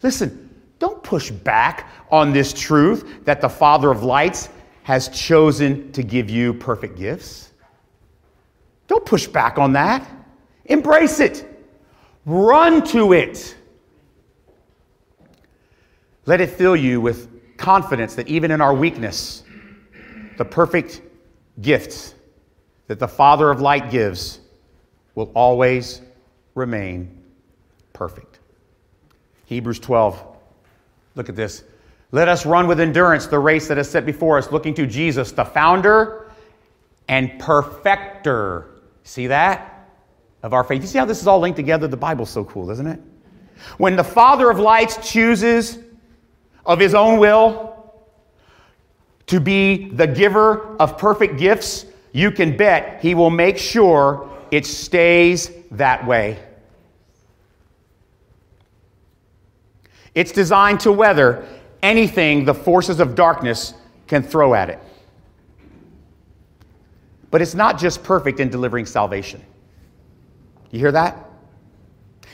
Listen, 0.01 0.42
don't 0.83 1.01
push 1.01 1.31
back 1.31 1.87
on 2.11 2.33
this 2.33 2.51
truth 2.51 3.23
that 3.23 3.39
the 3.39 3.47
Father 3.47 3.89
of 3.89 4.03
lights 4.03 4.49
has 4.83 5.07
chosen 5.07 5.89
to 5.93 6.03
give 6.03 6.29
you 6.29 6.53
perfect 6.53 6.97
gifts. 6.97 7.53
Don't 8.87 9.05
push 9.05 9.25
back 9.25 9.57
on 9.57 9.71
that. 9.71 10.05
Embrace 10.65 11.21
it. 11.21 11.65
Run 12.25 12.85
to 12.87 13.13
it. 13.13 13.55
Let 16.25 16.41
it 16.41 16.49
fill 16.49 16.75
you 16.75 16.99
with 16.99 17.29
confidence 17.55 18.15
that 18.15 18.27
even 18.27 18.51
in 18.51 18.59
our 18.59 18.75
weakness, 18.75 19.43
the 20.37 20.43
perfect 20.43 21.01
gifts 21.61 22.13
that 22.87 22.99
the 22.99 23.07
Father 23.07 23.49
of 23.49 23.61
light 23.61 23.89
gives 23.89 24.41
will 25.15 25.31
always 25.33 26.01
remain 26.55 27.23
perfect. 27.93 28.39
Hebrews 29.45 29.79
12. 29.79 30.31
Look 31.15 31.29
at 31.29 31.35
this. 31.35 31.63
Let 32.11 32.27
us 32.27 32.45
run 32.45 32.67
with 32.67 32.79
endurance 32.79 33.25
the 33.25 33.39
race 33.39 33.67
that 33.67 33.77
is 33.77 33.89
set 33.89 34.05
before 34.05 34.37
us, 34.37 34.51
looking 34.51 34.73
to 34.75 34.85
Jesus, 34.85 35.31
the 35.31 35.45
founder 35.45 36.31
and 37.07 37.39
perfecter. 37.39 38.81
See 39.03 39.27
that? 39.27 39.89
Of 40.43 40.53
our 40.53 40.63
faith. 40.63 40.81
You 40.81 40.87
see 40.87 40.99
how 40.99 41.05
this 41.05 41.21
is 41.21 41.27
all 41.27 41.39
linked 41.39 41.57
together? 41.57 41.87
The 41.87 41.97
Bible's 41.97 42.29
so 42.29 42.43
cool, 42.45 42.69
isn't 42.69 42.85
it? 42.85 42.99
When 43.77 43.95
the 43.95 44.03
Father 44.03 44.49
of 44.49 44.59
lights 44.59 45.11
chooses 45.11 45.79
of 46.65 46.79
his 46.79 46.93
own 46.93 47.19
will 47.19 47.93
to 49.27 49.39
be 49.39 49.89
the 49.89 50.07
giver 50.07 50.75
of 50.77 50.97
perfect 50.97 51.37
gifts, 51.37 51.85
you 52.11 52.29
can 52.29 52.55
bet 52.55 53.01
he 53.01 53.15
will 53.15 53.29
make 53.29 53.57
sure 53.57 54.29
it 54.51 54.65
stays 54.65 55.51
that 55.71 56.05
way. 56.05 56.37
It's 60.15 60.31
designed 60.31 60.79
to 60.81 60.91
weather 60.91 61.47
anything 61.81 62.45
the 62.45 62.53
forces 62.53 62.99
of 62.99 63.15
darkness 63.15 63.73
can 64.07 64.23
throw 64.23 64.53
at 64.53 64.69
it. 64.69 64.79
But 67.31 67.41
it's 67.41 67.55
not 67.55 67.79
just 67.79 68.03
perfect 68.03 68.39
in 68.39 68.49
delivering 68.49 68.85
salvation. 68.85 69.43
You 70.71 70.79
hear 70.79 70.91
that? 70.91 71.17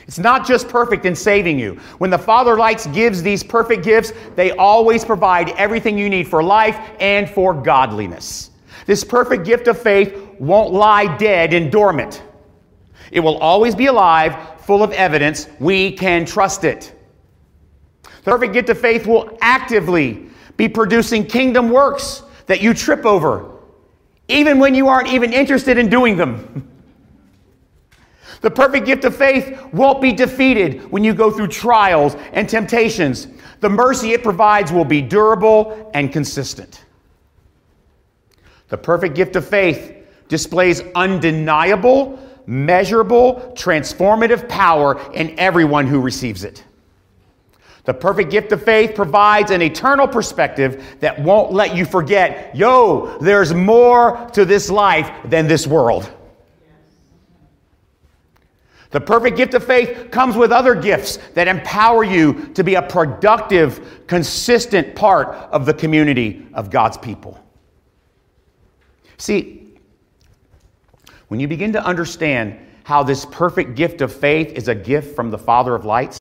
It's 0.06 0.18
not 0.18 0.46
just 0.46 0.68
perfect 0.68 1.04
in 1.06 1.14
saving 1.14 1.58
you. 1.58 1.74
When 1.98 2.10
the 2.10 2.18
Father 2.18 2.56
Lights 2.56 2.86
gives 2.88 3.22
these 3.22 3.42
perfect 3.42 3.84
gifts, 3.84 4.12
they 4.34 4.50
always 4.52 5.04
provide 5.04 5.50
everything 5.50 5.96
you 5.96 6.10
need 6.10 6.26
for 6.26 6.42
life 6.42 6.78
and 7.00 7.30
for 7.30 7.54
godliness. 7.54 8.50
This 8.86 9.04
perfect 9.04 9.44
gift 9.44 9.68
of 9.68 9.80
faith 9.80 10.18
won't 10.38 10.72
lie 10.72 11.16
dead 11.16 11.54
and 11.54 11.70
dormant. 11.70 12.22
It 13.12 13.20
will 13.20 13.38
always 13.38 13.74
be 13.74 13.86
alive, 13.86 14.60
full 14.62 14.82
of 14.82 14.92
evidence. 14.92 15.48
We 15.60 15.92
can 15.92 16.24
trust 16.24 16.64
it. 16.64 16.94
The 18.22 18.30
perfect 18.30 18.52
gift 18.52 18.68
of 18.68 18.78
faith 18.78 19.06
will 19.06 19.38
actively 19.40 20.26
be 20.56 20.68
producing 20.68 21.26
kingdom 21.26 21.70
works 21.70 22.22
that 22.46 22.60
you 22.60 22.74
trip 22.74 23.06
over, 23.06 23.50
even 24.28 24.58
when 24.58 24.74
you 24.74 24.88
aren't 24.88 25.08
even 25.08 25.32
interested 25.32 25.78
in 25.78 25.88
doing 25.88 26.16
them. 26.16 26.66
The 28.40 28.50
perfect 28.50 28.86
gift 28.86 29.04
of 29.04 29.14
faith 29.14 29.60
won't 29.72 30.00
be 30.00 30.12
defeated 30.12 30.90
when 30.90 31.04
you 31.04 31.12
go 31.12 31.30
through 31.30 31.48
trials 31.48 32.16
and 32.32 32.48
temptations. 32.48 33.28
The 33.60 33.68
mercy 33.68 34.12
it 34.12 34.22
provides 34.22 34.72
will 34.72 34.86
be 34.86 35.02
durable 35.02 35.90
and 35.92 36.10
consistent. 36.10 36.84
The 38.68 38.78
perfect 38.78 39.14
gift 39.14 39.36
of 39.36 39.46
faith 39.46 39.94
displays 40.28 40.82
undeniable, 40.94 42.18
measurable, 42.46 43.52
transformative 43.54 44.48
power 44.48 44.98
in 45.12 45.38
everyone 45.38 45.86
who 45.86 46.00
receives 46.00 46.42
it. 46.44 46.64
The 47.90 47.94
perfect 47.94 48.30
gift 48.30 48.52
of 48.52 48.62
faith 48.62 48.94
provides 48.94 49.50
an 49.50 49.62
eternal 49.62 50.06
perspective 50.06 50.96
that 51.00 51.20
won't 51.20 51.50
let 51.50 51.74
you 51.74 51.84
forget 51.84 52.54
yo, 52.54 53.18
there's 53.18 53.52
more 53.52 54.28
to 54.32 54.44
this 54.44 54.70
life 54.70 55.10
than 55.24 55.48
this 55.48 55.66
world. 55.66 56.08
The 58.90 59.00
perfect 59.00 59.36
gift 59.36 59.54
of 59.54 59.64
faith 59.64 60.12
comes 60.12 60.36
with 60.36 60.52
other 60.52 60.76
gifts 60.76 61.16
that 61.34 61.48
empower 61.48 62.04
you 62.04 62.52
to 62.54 62.62
be 62.62 62.76
a 62.76 62.82
productive, 62.82 64.04
consistent 64.06 64.94
part 64.94 65.34
of 65.50 65.66
the 65.66 65.74
community 65.74 66.46
of 66.54 66.70
God's 66.70 66.96
people. 66.96 67.44
See, 69.18 69.74
when 71.26 71.40
you 71.40 71.48
begin 71.48 71.72
to 71.72 71.84
understand 71.84 72.56
how 72.84 73.02
this 73.02 73.26
perfect 73.26 73.74
gift 73.74 74.00
of 74.00 74.12
faith 74.14 74.52
is 74.52 74.68
a 74.68 74.76
gift 74.76 75.16
from 75.16 75.32
the 75.32 75.38
Father 75.38 75.74
of 75.74 75.84
lights, 75.84 76.20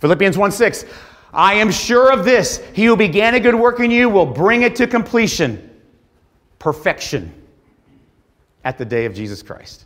Philippians 0.00 0.36
1 0.36 0.50
6, 0.50 0.84
I 1.32 1.54
am 1.54 1.70
sure 1.70 2.12
of 2.12 2.24
this. 2.24 2.58
He 2.72 2.86
who 2.86 2.96
began 2.96 3.34
a 3.34 3.40
good 3.40 3.54
work 3.54 3.80
in 3.80 3.90
you 3.90 4.08
will 4.08 4.26
bring 4.26 4.62
it 4.62 4.74
to 4.76 4.86
completion, 4.86 5.70
perfection, 6.58 7.32
at 8.64 8.78
the 8.78 8.84
day 8.84 9.04
of 9.04 9.14
Jesus 9.14 9.42
Christ. 9.42 9.84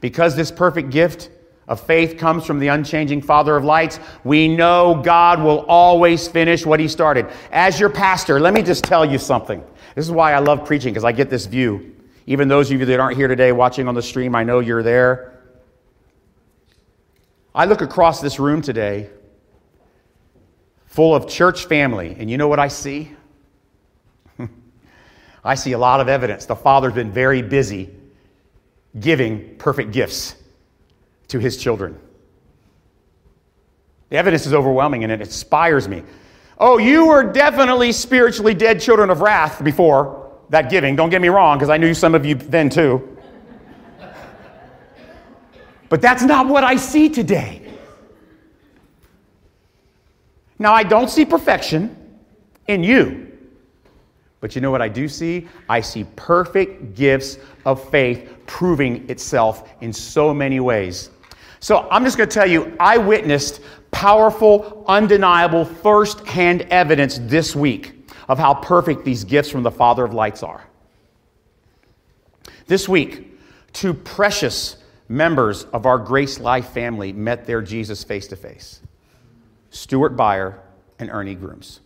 Because 0.00 0.34
this 0.36 0.50
perfect 0.50 0.90
gift 0.90 1.30
of 1.66 1.80
faith 1.80 2.18
comes 2.18 2.46
from 2.46 2.58
the 2.58 2.68
unchanging 2.68 3.22
Father 3.22 3.56
of 3.56 3.64
lights, 3.64 3.98
we 4.22 4.48
know 4.48 5.00
God 5.02 5.42
will 5.42 5.60
always 5.66 6.28
finish 6.28 6.64
what 6.64 6.78
He 6.78 6.88
started. 6.88 7.26
As 7.50 7.80
your 7.80 7.90
pastor, 7.90 8.38
let 8.38 8.54
me 8.54 8.62
just 8.62 8.84
tell 8.84 9.04
you 9.04 9.18
something. 9.18 9.62
This 9.94 10.04
is 10.04 10.12
why 10.12 10.32
I 10.32 10.38
love 10.38 10.64
preaching, 10.64 10.92
because 10.92 11.04
I 11.04 11.12
get 11.12 11.28
this 11.28 11.46
view. 11.46 11.94
Even 12.26 12.48
those 12.48 12.70
of 12.70 12.80
you 12.80 12.86
that 12.86 13.00
aren't 13.00 13.16
here 13.16 13.28
today 13.28 13.52
watching 13.52 13.88
on 13.88 13.94
the 13.94 14.02
stream, 14.02 14.34
I 14.34 14.44
know 14.44 14.60
you're 14.60 14.82
there. 14.82 15.40
I 17.54 17.66
look 17.66 17.82
across 17.82 18.20
this 18.20 18.38
room 18.38 18.62
today 18.62 19.10
full 20.94 21.12
of 21.12 21.28
church 21.28 21.64
family, 21.64 22.14
and 22.20 22.30
you 22.30 22.38
know 22.38 22.46
what 22.46 22.60
I 22.60 22.68
see? 22.68 23.10
I 25.44 25.56
see 25.56 25.72
a 25.72 25.78
lot 25.78 26.00
of 26.00 26.08
evidence. 26.08 26.46
The 26.46 26.54
Father's 26.54 26.92
been 26.92 27.10
very 27.10 27.42
busy 27.42 27.90
giving 29.00 29.56
perfect 29.56 29.90
gifts 29.90 30.36
to 31.26 31.40
his 31.40 31.56
children. 31.56 31.98
The 34.10 34.18
evidence 34.18 34.46
is 34.46 34.54
overwhelming 34.54 35.02
and 35.02 35.12
it 35.12 35.20
inspires 35.20 35.88
me. 35.88 36.04
Oh, 36.58 36.78
you 36.78 37.06
were 37.08 37.24
definitely 37.24 37.90
spiritually 37.90 38.54
dead 38.54 38.80
children 38.80 39.10
of 39.10 39.20
wrath 39.20 39.64
before 39.64 40.30
that 40.50 40.70
giving. 40.70 40.94
Don't 40.94 41.10
get 41.10 41.20
me 41.20 41.28
wrong, 41.28 41.58
because 41.58 41.70
I 41.70 41.76
knew 41.76 41.92
some 41.92 42.14
of 42.14 42.24
you 42.24 42.36
then 42.36 42.70
too. 42.70 43.18
But 45.88 46.00
that's 46.00 46.22
not 46.22 46.46
what 46.46 46.62
I 46.62 46.76
see 46.76 47.08
today. 47.08 47.63
Now, 50.58 50.72
I 50.72 50.82
don't 50.82 51.10
see 51.10 51.24
perfection 51.24 51.96
in 52.68 52.84
you. 52.84 53.32
But 54.40 54.54
you 54.54 54.60
know 54.60 54.70
what 54.70 54.82
I 54.82 54.88
do 54.88 55.08
see? 55.08 55.48
I 55.68 55.80
see 55.80 56.04
perfect 56.16 56.94
gifts 56.94 57.38
of 57.64 57.88
faith 57.90 58.30
proving 58.46 59.08
itself 59.08 59.70
in 59.80 59.92
so 59.92 60.34
many 60.34 60.60
ways. 60.60 61.10
So 61.60 61.88
I'm 61.90 62.04
just 62.04 62.18
going 62.18 62.28
to 62.28 62.34
tell 62.34 62.46
you, 62.46 62.76
I 62.78 62.98
witnessed 62.98 63.62
powerful, 63.90 64.84
undeniable, 64.86 65.64
first 65.64 66.26
hand 66.26 66.62
evidence 66.62 67.18
this 67.22 67.56
week 67.56 68.10
of 68.28 68.38
how 68.38 68.54
perfect 68.54 69.04
these 69.04 69.24
gifts 69.24 69.48
from 69.48 69.62
the 69.62 69.70
Father 69.70 70.04
of 70.04 70.12
lights 70.12 70.42
are. 70.42 70.64
This 72.66 72.86
week, 72.88 73.38
two 73.72 73.94
precious 73.94 74.76
members 75.08 75.64
of 75.72 75.86
our 75.86 75.98
Grace 75.98 76.38
Life 76.38 76.68
family 76.68 77.12
met 77.12 77.46
their 77.46 77.62
Jesus 77.62 78.04
face 78.04 78.26
to 78.28 78.36
face 78.36 78.80
Stuart 79.74 80.16
Byer 80.16 80.60
and 81.00 81.10
Ernie 81.10 81.34
Grooms. 81.34 81.80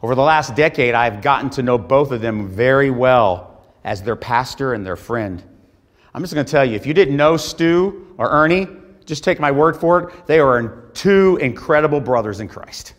Over 0.00 0.14
the 0.14 0.22
last 0.22 0.54
decade, 0.54 0.94
I've 0.94 1.20
gotten 1.20 1.50
to 1.50 1.62
know 1.62 1.76
both 1.76 2.12
of 2.12 2.20
them 2.20 2.48
very 2.48 2.90
well 2.90 3.62
as 3.82 4.02
their 4.02 4.16
pastor 4.16 4.72
and 4.72 4.86
their 4.86 4.96
friend. 4.96 5.42
I'm 6.14 6.22
just 6.22 6.32
going 6.32 6.46
to 6.46 6.50
tell 6.50 6.64
you 6.64 6.76
if 6.76 6.86
you 6.86 6.94
didn't 6.94 7.16
know 7.16 7.36
Stu 7.36 8.14
or 8.16 8.30
Ernie, 8.30 8.68
just 9.04 9.24
take 9.24 9.40
my 9.40 9.50
word 9.50 9.76
for 9.76 10.02
it. 10.02 10.26
They 10.26 10.38
are 10.38 10.88
two 10.94 11.36
incredible 11.40 12.00
brothers 12.00 12.38
in 12.38 12.48
Christ. 12.48 12.94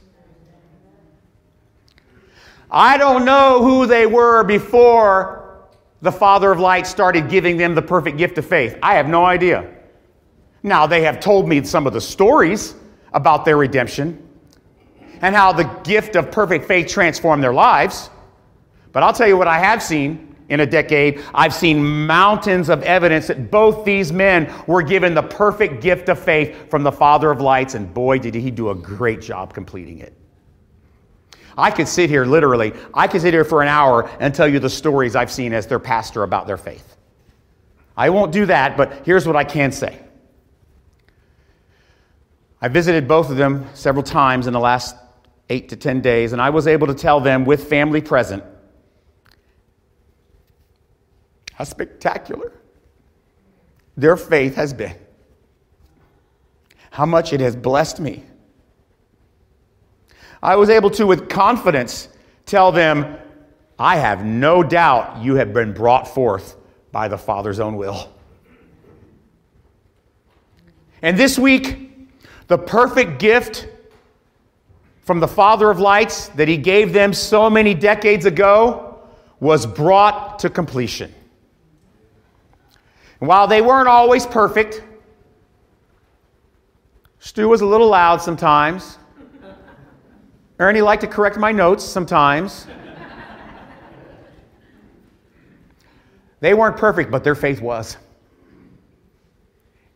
I 2.69 2.97
don't 2.97 3.23
know 3.25 3.63
who 3.63 3.85
they 3.85 4.05
were 4.05 4.43
before 4.43 5.67
the 6.01 6.11
Father 6.11 6.51
of 6.51 6.59
Light 6.59 6.85
started 6.85 7.29
giving 7.29 7.55
them 7.55 7.75
the 7.75 7.81
perfect 7.81 8.17
gift 8.17 8.37
of 8.37 8.45
faith. 8.45 8.77
I 8.83 8.95
have 8.95 9.07
no 9.07 9.25
idea. 9.25 9.73
Now, 10.63 10.85
they 10.85 11.01
have 11.03 11.19
told 11.19 11.47
me 11.47 11.63
some 11.63 11.87
of 11.87 11.93
the 11.93 12.01
stories 12.01 12.75
about 13.13 13.45
their 13.45 13.58
redemption 13.58 14.28
and 15.21 15.36
how 15.36 15.54
the 15.54 15.63
gift 15.84 16.15
of 16.15 16.32
perfect 16.32 16.65
faith 16.65 16.88
transformed 16.88 17.43
their 17.43 17.54
lives. 17.54 18.10
But 18.91 19.04
I'll 19.04 19.13
tell 19.13 19.28
you 19.28 19.38
what 19.38 19.47
I 19.47 19.60
have 19.60 19.82
seen 19.82 20.36
in 20.50 20.60
a 20.60 20.65
decade. 20.65 21.24
I've 21.34 21.54
seen 21.54 22.06
mountains 22.06 22.69
of 22.69 22.84
evidence 22.84 23.28
that 23.28 23.50
both 23.50 23.86
these 23.86 24.12
men 24.12 24.54
were 24.67 24.82
given 24.82 25.13
the 25.13 25.24
perfect 25.24 25.82
gift 25.82 26.10
of 26.10 26.19
faith 26.19 26.69
from 26.69 26.84
the 26.84 26.91
Father 26.91 27.32
of 27.32 27.39
lights, 27.39 27.74
and 27.74 27.91
boy, 27.93 28.19
did 28.19 28.36
he 28.36 28.52
do 28.52 28.69
a 28.69 28.76
great 28.76 29.21
job 29.21 29.54
completing 29.54 30.00
it. 30.00 30.13
I 31.58 31.71
could 31.71 31.88
sit 31.88 32.10
here 32.10 32.26
literally, 32.26 32.74
I 32.93 33.08
could 33.08 33.21
sit 33.21 33.34
here 33.34 33.45
for 33.45 33.62
an 33.62 33.67
hour 33.67 34.10
and 34.19 34.34
tell 34.34 34.47
you 34.47 34.60
the 34.60 34.69
stories 34.69 35.15
I've 35.15 35.32
seen 35.32 35.54
as 35.54 35.67
their 35.67 35.80
pastor 35.80 36.24
about 36.24 36.47
their 36.47 36.58
faith. 36.58 36.97
I 37.95 38.10
won't 38.10 38.32
do 38.32 38.45
that, 38.47 38.76
but 38.78 39.06
here's 39.06 39.28
what 39.28 39.36
I 39.36 39.43
can 39.43 39.71
say. 39.71 40.00
I 42.62 42.67
visited 42.67 43.08
both 43.08 43.30
of 43.30 43.38
them 43.38 43.67
several 43.74 44.04
times 44.04 44.45
in 44.45 44.54
the 44.54 44.60
last 44.60 44.95
eight 45.50 45.69
to 45.69 45.76
10 45.76 46.02
days, 46.02 46.32
and 46.32 46.41
I 46.41 46.52
was 46.52 46.67
able 46.67 46.88
to 46.88 46.93
tell 46.93 47.19
them 47.19 47.43
with 47.43 47.67
family 47.67 48.02
present 48.02 48.43
how 51.54 51.63
spectacular 51.63 52.54
their 53.97 54.15
faith 54.15 54.56
has 54.56 54.74
been, 54.74 54.95
how 56.91 57.06
much 57.06 57.34
it 57.34 57.39
has 57.39 57.56
blessed 57.56 58.00
me. 58.00 58.24
I 60.43 60.56
was 60.56 60.69
able 60.69 60.89
to, 60.91 61.06
with 61.06 61.30
confidence, 61.30 62.10
tell 62.45 62.71
them, 62.71 63.17
I 63.78 63.97
have 63.97 64.24
no 64.24 64.63
doubt 64.63 65.24
you 65.24 65.36
have 65.36 65.54
been 65.54 65.74
brought 65.74 66.08
forth 66.08 66.56
by 66.91 67.08
the 67.08 67.17
Father's 67.17 67.60
own 67.60 67.76
will. 67.76 68.12
And 71.02 71.17
this 71.17 71.38
week, 71.38 71.90
the 72.51 72.57
perfect 72.57 73.17
gift 73.17 73.69
from 75.03 75.21
the 75.21 75.27
Father 75.27 75.71
of 75.71 75.79
lights 75.79 76.27
that 76.35 76.49
He 76.49 76.57
gave 76.57 76.91
them 76.91 77.13
so 77.13 77.49
many 77.49 77.73
decades 77.73 78.25
ago 78.25 78.99
was 79.39 79.65
brought 79.65 80.37
to 80.39 80.49
completion. 80.49 81.15
And 83.21 83.29
while 83.29 83.47
they 83.47 83.61
weren't 83.61 83.87
always 83.87 84.25
perfect, 84.25 84.83
Stu 87.19 87.47
was 87.47 87.61
a 87.61 87.65
little 87.65 87.87
loud 87.87 88.21
sometimes. 88.21 88.97
Ernie 90.59 90.81
liked 90.81 91.03
to 91.03 91.07
correct 91.07 91.37
my 91.37 91.53
notes 91.53 91.85
sometimes. 91.85 92.67
they 96.41 96.53
weren't 96.53 96.75
perfect, 96.75 97.11
but 97.11 97.23
their 97.23 97.33
faith 97.33 97.61
was. 97.61 97.95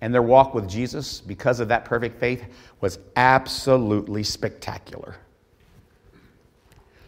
And 0.01 0.13
their 0.13 0.21
walk 0.21 0.53
with 0.53 0.67
Jesus, 0.69 1.21
because 1.21 1.60
of 1.60 1.67
that 1.69 1.86
perfect 1.86 2.19
faith, 2.19 2.43
was 2.81 2.99
absolutely 3.15 4.23
spectacular. 4.23 5.15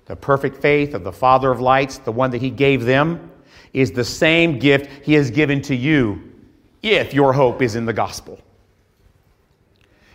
The 0.06 0.15
perfect 0.15 0.58
faith 0.62 0.93
of 0.93 1.04
the 1.04 1.12
Father 1.12 1.52
of 1.52 1.60
lights, 1.60 1.97
the 1.97 2.12
one 2.12 2.32
that 2.32 2.41
He 2.41 2.50
gave 2.50 2.86
them, 2.86 3.30
is 3.73 3.91
the 3.91 4.06
same 4.06 4.58
gift 4.58 5.06
He 5.06 5.13
has 5.13 5.30
given 5.30 5.62
to 5.63 5.76
you 5.76 6.34
if 6.82 7.13
your 7.13 7.34
hope 7.34 7.62
is 7.62 7.76
in 7.76 7.86
the 7.86 7.93
gospel. 7.93 8.39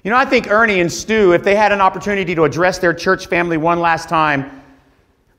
You 0.03 0.11
know, 0.11 0.17
I 0.17 0.25
think 0.25 0.51
Ernie 0.51 0.81
and 0.81 0.91
Stu, 0.91 1.33
if 1.33 1.45
they 1.45 1.55
had 1.55 1.71
an 1.71 1.81
opportunity 1.81 2.35
to 2.35 2.45
address 2.45 2.79
their 2.79 2.95
church 2.95 3.27
family 3.27 3.57
one 3.57 3.81
last 3.81 4.09
time, 4.09 4.62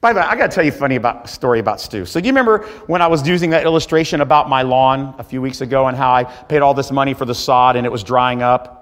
by 0.04 0.12
the 0.12 0.20
way, 0.20 0.26
I 0.26 0.36
got 0.36 0.52
to 0.52 0.56
tell 0.56 0.66
you 0.66 0.72
a 0.72 0.76
funny 0.76 0.98
about, 0.98 1.30
story 1.30 1.60
about 1.60 1.80
Stu. 1.80 2.06
So, 2.06 2.20
do 2.20 2.28
you 2.28 2.34
remember 2.34 2.66
when 2.88 3.02
I 3.02 3.08
was 3.08 3.26
using 3.26 3.52
that 3.52 3.64
illustration 3.64 4.20
about 4.20 4.50
my 4.50 4.62
lawn 4.62 5.16
a 5.18 5.24
few 5.24 5.42
weeks 5.42 5.62
ago 5.62 5.88
and 5.88 5.96
how 5.96 6.12
I 6.12 6.26
paid 6.26 6.62
all 6.62 6.74
this 6.74 6.92
money 6.92 7.14
for 7.14 7.24
the 7.24 7.34
sod 7.34 7.78
and 7.78 7.86
it 7.86 7.90
was 7.90 8.04
drying 8.04 8.42
up? 8.42 8.82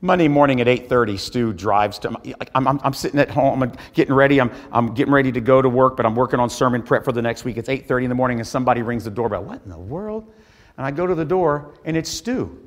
Monday 0.00 0.26
morning 0.26 0.62
at 0.62 0.66
8.30, 0.66 1.18
Stu 1.18 1.52
drives 1.52 1.98
to, 1.98 2.08
I'm, 2.54 2.66
I'm, 2.66 2.80
I'm, 2.82 2.94
sitting 2.94 3.20
at 3.20 3.30
home, 3.30 3.62
I'm 3.62 3.72
getting 3.92 4.14
ready, 4.14 4.40
I'm, 4.40 4.50
I'm 4.72 4.94
getting 4.94 5.12
ready 5.12 5.30
to 5.30 5.42
go 5.42 5.60
to 5.60 5.68
work, 5.68 5.94
but 5.94 6.06
I'm 6.06 6.16
working 6.16 6.40
on 6.40 6.48
sermon 6.48 6.82
prep 6.82 7.04
for 7.04 7.12
the 7.12 7.20
next 7.20 7.44
week. 7.44 7.58
It's 7.58 7.68
8.30 7.68 8.04
in 8.04 8.08
the 8.08 8.14
morning 8.14 8.38
and 8.38 8.48
somebody 8.48 8.80
rings 8.80 9.04
the 9.04 9.10
doorbell. 9.10 9.44
What 9.44 9.60
in 9.62 9.70
the 9.70 9.76
world? 9.76 10.32
And 10.78 10.86
I 10.86 10.90
go 10.90 11.06
to 11.06 11.14
the 11.14 11.26
door 11.26 11.74
and 11.84 11.98
it's 11.98 12.08
Stu 12.08 12.66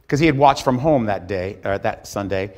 because 0.00 0.20
he 0.20 0.26
had 0.26 0.38
watched 0.38 0.64
from 0.64 0.78
home 0.78 1.04
that 1.04 1.26
day, 1.26 1.58
or 1.64 1.76
that 1.76 2.06
Sunday. 2.06 2.54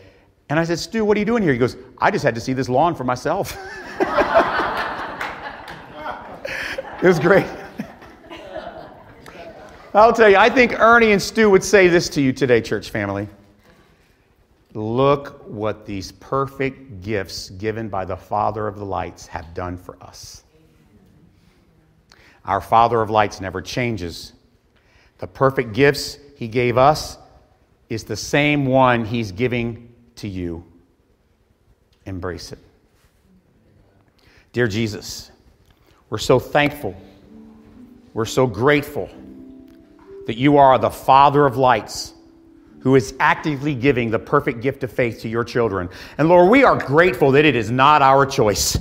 And 0.50 0.58
I 0.58 0.64
said, 0.64 0.78
Stu, 0.78 1.04
what 1.04 1.16
are 1.16 1.20
you 1.20 1.26
doing 1.26 1.42
here? 1.42 1.52
He 1.52 1.58
goes, 1.58 1.76
I 1.98 2.10
just 2.10 2.24
had 2.24 2.34
to 2.34 2.40
see 2.40 2.54
this 2.54 2.68
lawn 2.68 2.94
for 2.94 3.04
myself. 3.04 3.52
it 7.02 7.06
was 7.06 7.18
great. 7.18 7.46
I'll 9.94 10.12
tell 10.12 10.30
you, 10.30 10.36
I 10.36 10.48
think 10.48 10.78
Ernie 10.78 11.12
and 11.12 11.20
Stu 11.20 11.50
would 11.50 11.64
say 11.64 11.88
this 11.88 12.08
to 12.10 12.22
you 12.22 12.32
today, 12.32 12.60
church 12.60 12.90
family. 12.90 13.28
Look 14.74 15.46
what 15.46 15.84
these 15.86 16.12
perfect 16.12 17.02
gifts 17.02 17.50
given 17.50 17.88
by 17.88 18.04
the 18.04 18.16
Father 18.16 18.66
of 18.66 18.78
the 18.78 18.84
lights 18.84 19.26
have 19.26 19.52
done 19.54 19.76
for 19.76 19.96
us. 20.02 20.44
Our 22.44 22.60
Father 22.60 23.02
of 23.02 23.10
lights 23.10 23.40
never 23.40 23.60
changes. 23.60 24.32
The 25.18 25.26
perfect 25.26 25.72
gifts 25.72 26.18
he 26.36 26.48
gave 26.48 26.78
us 26.78 27.18
is 27.88 28.04
the 28.04 28.16
same 28.16 28.66
one 28.66 29.04
He's 29.04 29.32
giving 29.32 29.87
to 30.18 30.28
you. 30.28 30.64
Embrace 32.06 32.52
it. 32.52 32.58
Dear 34.52 34.66
Jesus, 34.66 35.30
we're 36.10 36.18
so 36.18 36.38
thankful, 36.38 36.96
we're 38.14 38.24
so 38.24 38.46
grateful 38.46 39.10
that 40.26 40.36
you 40.36 40.56
are 40.56 40.78
the 40.78 40.90
Father 40.90 41.46
of 41.46 41.56
lights 41.56 42.14
who 42.80 42.94
is 42.94 43.14
actively 43.20 43.74
giving 43.74 44.10
the 44.10 44.18
perfect 44.18 44.60
gift 44.60 44.84
of 44.84 44.92
faith 44.92 45.20
to 45.20 45.28
your 45.28 45.44
children. 45.44 45.88
And 46.16 46.28
Lord, 46.28 46.50
we 46.50 46.64
are 46.64 46.76
grateful 46.76 47.32
that 47.32 47.44
it 47.44 47.56
is 47.56 47.70
not 47.70 48.02
our 48.02 48.24
choice 48.24 48.78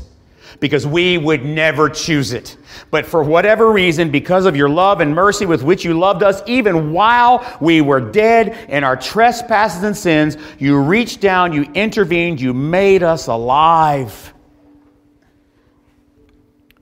because 0.59 0.87
we 0.87 1.17
would 1.17 1.45
never 1.45 1.89
choose 1.89 2.33
it. 2.33 2.57
But 2.89 3.05
for 3.05 3.23
whatever 3.23 3.71
reason, 3.71 4.09
because 4.09 4.45
of 4.45 4.55
your 4.55 4.69
love 4.69 5.01
and 5.01 5.13
mercy 5.13 5.45
with 5.45 5.63
which 5.63 5.85
you 5.85 5.97
loved 5.97 6.23
us, 6.23 6.41
even 6.47 6.91
while 6.91 7.45
we 7.61 7.81
were 7.81 8.01
dead 8.01 8.57
in 8.69 8.83
our 8.83 8.95
trespasses 8.95 9.83
and 9.83 9.95
sins, 9.95 10.37
you 10.57 10.79
reached 10.79 11.21
down, 11.21 11.53
you 11.53 11.63
intervened, 11.73 12.41
you 12.41 12.53
made 12.53 13.03
us 13.03 13.27
alive. 13.27 14.33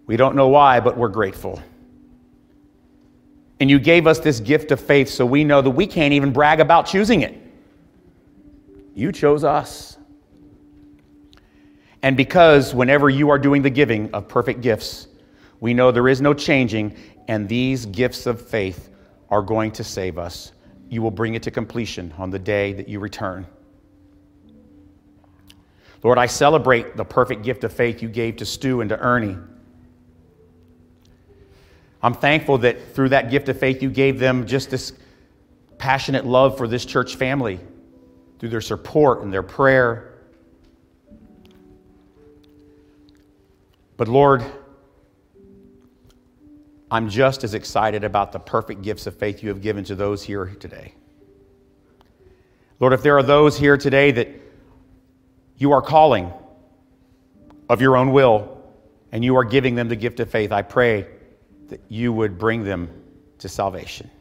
We 0.08 0.18
don't 0.18 0.36
know 0.36 0.48
why, 0.48 0.80
but 0.80 0.98
we're 0.98 1.10
grateful. 1.10 1.62
And 3.60 3.70
you 3.70 3.80
gave 3.80 4.06
us 4.08 4.20
this 4.20 4.40
gift 4.40 4.72
of 4.72 4.80
faith 4.80 5.10
so 5.10 5.26
we 5.26 5.44
know 5.44 5.62
that 5.62 5.72
we 5.72 5.88
can't 5.88 6.14
even 6.14 6.32
brag 6.32 6.60
about 6.60 6.86
choosing 6.86 7.22
it. 7.22 7.42
You 8.94 9.12
chose 9.12 9.44
us. 9.44 9.98
And 12.06 12.16
because 12.16 12.76
whenever 12.76 13.10
you 13.10 13.32
are 13.32 13.40
doing 13.40 13.64
the 13.64 13.70
giving 13.72 14.14
of 14.14 14.28
perfect 14.28 14.62
gifts, 14.62 15.08
we 15.60 15.74
know 15.74 15.92
there 15.92 16.08
is 16.08 16.22
no 16.22 16.36
changing, 16.36 16.96
and 17.28 17.50
these 17.50 17.88
gifts 17.88 18.28
of 18.28 18.40
faith 18.48 18.90
are 19.32 19.42
going 19.42 19.72
to 19.72 19.84
save 19.84 20.20
us. 20.20 20.52
You 20.88 21.02
will 21.02 21.10
bring 21.10 21.34
it 21.34 21.42
to 21.42 21.50
completion 21.50 22.14
on 22.20 22.30
the 22.30 22.38
day 22.38 22.74
that 22.74 22.88
you 22.88 23.00
return. 23.00 23.48
Lord, 26.04 26.20
I 26.20 26.28
celebrate 26.28 26.96
the 26.96 27.04
perfect 27.04 27.42
gift 27.42 27.64
of 27.64 27.74
faith 27.74 28.04
you 28.04 28.08
gave 28.08 28.36
to 28.36 28.46
Stu 28.46 28.82
and 28.82 28.90
to 28.92 29.00
Ernie. 29.00 29.38
I'm 32.04 32.14
thankful 32.14 32.60
that 32.60 32.94
through 32.94 33.10
that 33.10 33.32
gift 33.32 33.50
of 33.50 33.58
faith, 33.58 33.82
you 33.82 33.90
gave 33.90 34.20
them 34.20 34.46
just 34.46 34.70
this 34.70 34.94
passionate 35.80 36.28
love 36.28 36.56
for 36.56 36.68
this 36.68 36.86
church 36.86 37.16
family 37.16 37.60
through 38.38 38.50
their 38.50 38.62
support 38.62 39.24
and 39.24 39.34
their 39.34 39.42
prayer 39.42 40.15
But 43.98 44.08
Lord, 44.08 44.44
I'm 46.92 47.10
just 47.10 47.44
as 47.44 47.54
excited 47.54 48.04
about 48.04 48.32
the 48.32 48.40
perfect 48.40 48.82
gifts 48.82 49.08
of 49.08 49.16
faith 49.18 49.42
you 49.42 49.50
have 49.50 49.62
given 49.62 49.84
to 49.86 49.96
those 49.96 50.24
here 50.24 50.46
today. 50.60 50.94
Lord, 52.80 52.94
if 52.94 53.02
there 53.02 53.18
are 53.18 53.24
those 53.24 53.58
here 53.58 53.78
today 53.78 54.12
that 54.12 54.30
you 55.58 55.72
are 55.72 55.82
calling 55.82 56.32
of 57.70 57.82
your 57.82 57.96
own 57.96 58.12
will 58.12 58.62
and 59.12 59.24
you 59.24 59.38
are 59.38 59.46
giving 59.46 59.76
them 59.76 59.88
the 59.88 59.96
gift 59.96 60.20
of 60.20 60.30
faith, 60.30 60.52
I 60.52 60.62
pray 60.62 61.08
that 61.70 61.82
you 61.88 62.12
would 62.14 62.38
bring 62.38 62.64
them 62.64 62.90
to 63.40 63.50
salvation. 63.50 64.12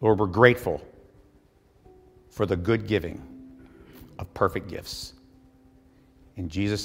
Lord, 0.00 0.18
we're 0.18 0.26
grateful 0.26 0.80
for 2.30 2.46
the 2.46 2.56
good 2.56 2.86
giving 2.86 3.22
of 4.18 4.32
perfect 4.34 4.68
gifts. 4.68 5.12
In 6.36 6.48
Jesus' 6.48 6.80